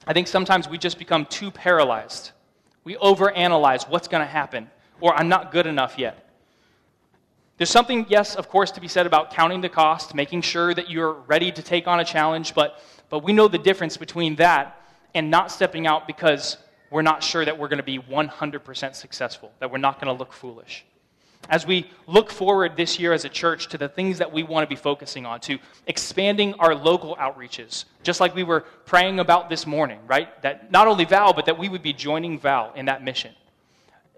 I 0.07 0.13
think 0.13 0.27
sometimes 0.27 0.69
we 0.69 0.77
just 0.77 0.97
become 0.97 1.25
too 1.25 1.51
paralyzed. 1.51 2.31
We 2.83 2.95
overanalyze 2.95 3.89
what's 3.89 4.07
going 4.07 4.21
to 4.21 4.31
happen, 4.31 4.69
or 4.99 5.13
I'm 5.15 5.29
not 5.29 5.51
good 5.51 5.67
enough 5.67 5.97
yet. 5.97 6.27
There's 7.57 7.69
something, 7.69 8.07
yes, 8.09 8.35
of 8.35 8.49
course, 8.49 8.71
to 8.71 8.81
be 8.81 8.87
said 8.87 9.05
about 9.05 9.31
counting 9.31 9.61
the 9.61 9.69
cost, 9.69 10.15
making 10.15 10.41
sure 10.41 10.73
that 10.73 10.89
you're 10.89 11.13
ready 11.13 11.51
to 11.51 11.61
take 11.61 11.87
on 11.87 11.99
a 11.99 12.05
challenge, 12.05 12.55
but, 12.55 12.81
but 13.09 13.23
we 13.23 13.33
know 13.33 13.47
the 13.47 13.59
difference 13.59 13.97
between 13.97 14.35
that 14.37 14.81
and 15.13 15.29
not 15.29 15.51
stepping 15.51 15.85
out 15.85 16.07
because 16.07 16.57
we're 16.89 17.03
not 17.03 17.23
sure 17.23 17.45
that 17.45 17.57
we're 17.57 17.67
going 17.67 17.77
to 17.77 17.83
be 17.83 17.99
100% 17.99 18.95
successful, 18.95 19.51
that 19.59 19.71
we're 19.71 19.77
not 19.77 20.01
going 20.01 20.11
to 20.13 20.17
look 20.17 20.33
foolish. 20.33 20.85
As 21.51 21.67
we 21.67 21.91
look 22.07 22.31
forward 22.31 22.77
this 22.77 22.97
year 22.97 23.11
as 23.11 23.25
a 23.25 23.29
church 23.29 23.67
to 23.67 23.77
the 23.77 23.89
things 23.89 24.17
that 24.19 24.31
we 24.31 24.41
want 24.41 24.63
to 24.63 24.73
be 24.73 24.79
focusing 24.79 25.25
on, 25.25 25.41
to 25.41 25.59
expanding 25.85 26.53
our 26.53 26.73
local 26.73 27.17
outreaches, 27.17 27.83
just 28.03 28.21
like 28.21 28.33
we 28.33 28.43
were 28.43 28.61
praying 28.85 29.19
about 29.19 29.49
this 29.49 29.67
morning, 29.67 29.99
right? 30.07 30.41
That 30.43 30.71
not 30.71 30.87
only 30.87 31.03
Val, 31.03 31.33
but 31.33 31.45
that 31.47 31.59
we 31.59 31.67
would 31.67 31.83
be 31.83 31.91
joining 31.91 32.39
Val 32.39 32.71
in 32.73 32.85
that 32.85 33.03
mission. 33.03 33.33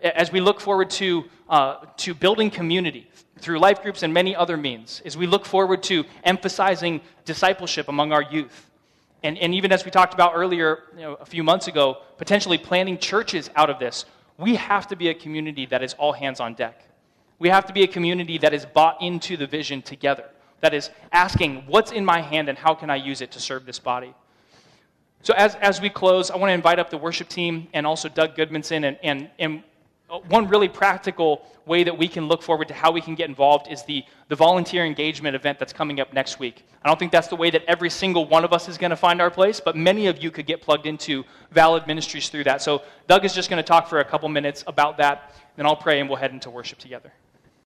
As 0.04 0.32
we 0.32 0.41
look 0.41 0.62
forward 0.62 0.91
to, 0.91 1.24
uh, 1.50 1.78
to 1.98 2.13
building 2.13 2.52
community 2.52 3.10
through 3.39 3.58
life 3.58 3.82
groups 3.82 4.04
and 4.04 4.13
many 4.13 4.36
other 4.36 4.56
means, 4.56 5.02
as 5.04 5.17
we 5.17 5.26
look 5.26 5.43
forward 5.43 5.82
to 5.84 6.04
emphasizing 6.24 7.02
discipleship 7.26 7.88
among 7.88 8.12
our 8.12 8.22
youth, 8.22 8.69
and, 9.24 9.39
and 9.39 9.56
even 9.56 9.72
as 9.72 9.86
we 9.86 9.89
talked 9.89 10.13
about 10.13 10.34
earlier, 10.36 10.84
you 10.96 11.02
know, 11.02 11.15
a 11.15 11.26
few 11.26 11.43
months 11.43 11.67
ago, 11.67 11.98
potentially 12.17 12.60
planning 12.60 13.00
churches 13.00 13.50
out 13.56 13.72
of 13.72 13.80
this, 13.80 14.06
we 14.38 14.56
have 14.56 14.88
to 14.89 14.96
be 14.96 15.08
a 15.08 15.15
community 15.15 15.65
that 15.65 15.82
is 15.82 15.96
all 15.96 16.13
hands 16.13 16.39
on 16.39 16.54
deck. 16.54 16.89
We 17.43 17.49
have 17.49 17.65
to 17.65 17.73
be 17.73 17.84
a 17.84 17.88
community 17.88 18.38
that 18.38 18.53
is 18.53 18.65
bought 18.65 19.01
into 19.01 19.36
the 19.36 19.45
vision 19.45 19.82
together, 19.82 20.23
that 20.62 20.73
is 20.73 20.91
asking, 21.12 21.65
what's 21.67 21.91
in 21.91 22.06
my 22.06 22.21
hand 22.21 22.47
and 22.47 22.58
how 22.58 22.73
can 22.73 22.89
I 22.89 22.95
use 22.95 23.19
it 23.19 23.32
to 23.32 23.41
serve 23.41 23.65
this 23.65 23.79
body? 23.79 24.13
So, 25.23 25.34
as, 25.34 25.56
as 25.56 25.82
we 25.82 25.89
close, 25.89 26.32
I 26.32 26.38
want 26.38 26.51
to 26.51 26.53
invite 26.53 26.79
up 26.79 26.89
the 26.89 26.97
worship 26.97 27.27
team 27.27 27.67
and 27.73 27.86
also 27.86 28.08
Doug 28.08 28.38
Goodmanson. 28.38 28.88
And, 28.88 28.97
and, 29.03 29.29
and 29.39 29.62
one 30.29 30.47
really 30.47 30.69
practical 30.69 31.45
way 31.65 31.84
that 31.84 31.97
we 31.97 32.08
can 32.08 32.29
look 32.29 32.41
forward 32.41 32.69
to 32.69 32.73
how 32.73 32.93
we 32.93 33.01
can 33.01 33.13
get 33.13 33.27
involved 33.27 33.69
is 33.69 33.84
the, 33.84 34.06
the 34.29 34.38
volunteer 34.38 34.86
engagement 34.86 35.36
event 35.36 35.60
that's 35.60 35.73
coming 35.73 35.99
up 35.99 36.13
next 36.13 36.39
week. 36.39 36.65
I 36.82 36.88
don't 36.88 36.97
think 36.97 37.12
that's 37.12 37.27
the 37.27 37.36
way 37.36 37.49
that 37.49 37.65
every 37.67 37.89
single 37.89 38.25
one 38.25 38.45
of 38.45 38.53
us 38.53 38.69
is 38.69 38.77
going 38.77 38.91
to 38.91 38.95
find 38.95 39.19
our 39.21 39.29
place, 39.29 39.60
but 39.60 39.75
many 39.75 40.08
of 40.08 40.23
you 40.23 40.32
could 40.32 40.45
get 40.45 40.62
plugged 40.62 40.86
into 40.86 41.25
valid 41.51 41.88
ministries 41.88 42.29
through 42.29 42.45
that. 42.45 42.62
So 42.62 42.84
Doug 43.10 43.25
is 43.25 43.34
just 43.34 43.49
going 43.49 43.62
to 43.62 43.67
talk 43.67 43.89
for 43.89 43.99
a 43.99 44.06
couple 44.06 44.29
minutes 44.29 44.63
about 44.65 44.95
that, 44.99 45.36
then 45.58 45.65
I'll 45.65 45.75
pray 45.75 45.99
and 45.99 46.08
we'll 46.08 46.19
head 46.19 46.32
into 46.32 46.49
worship 46.49 46.79
together. 46.79 47.12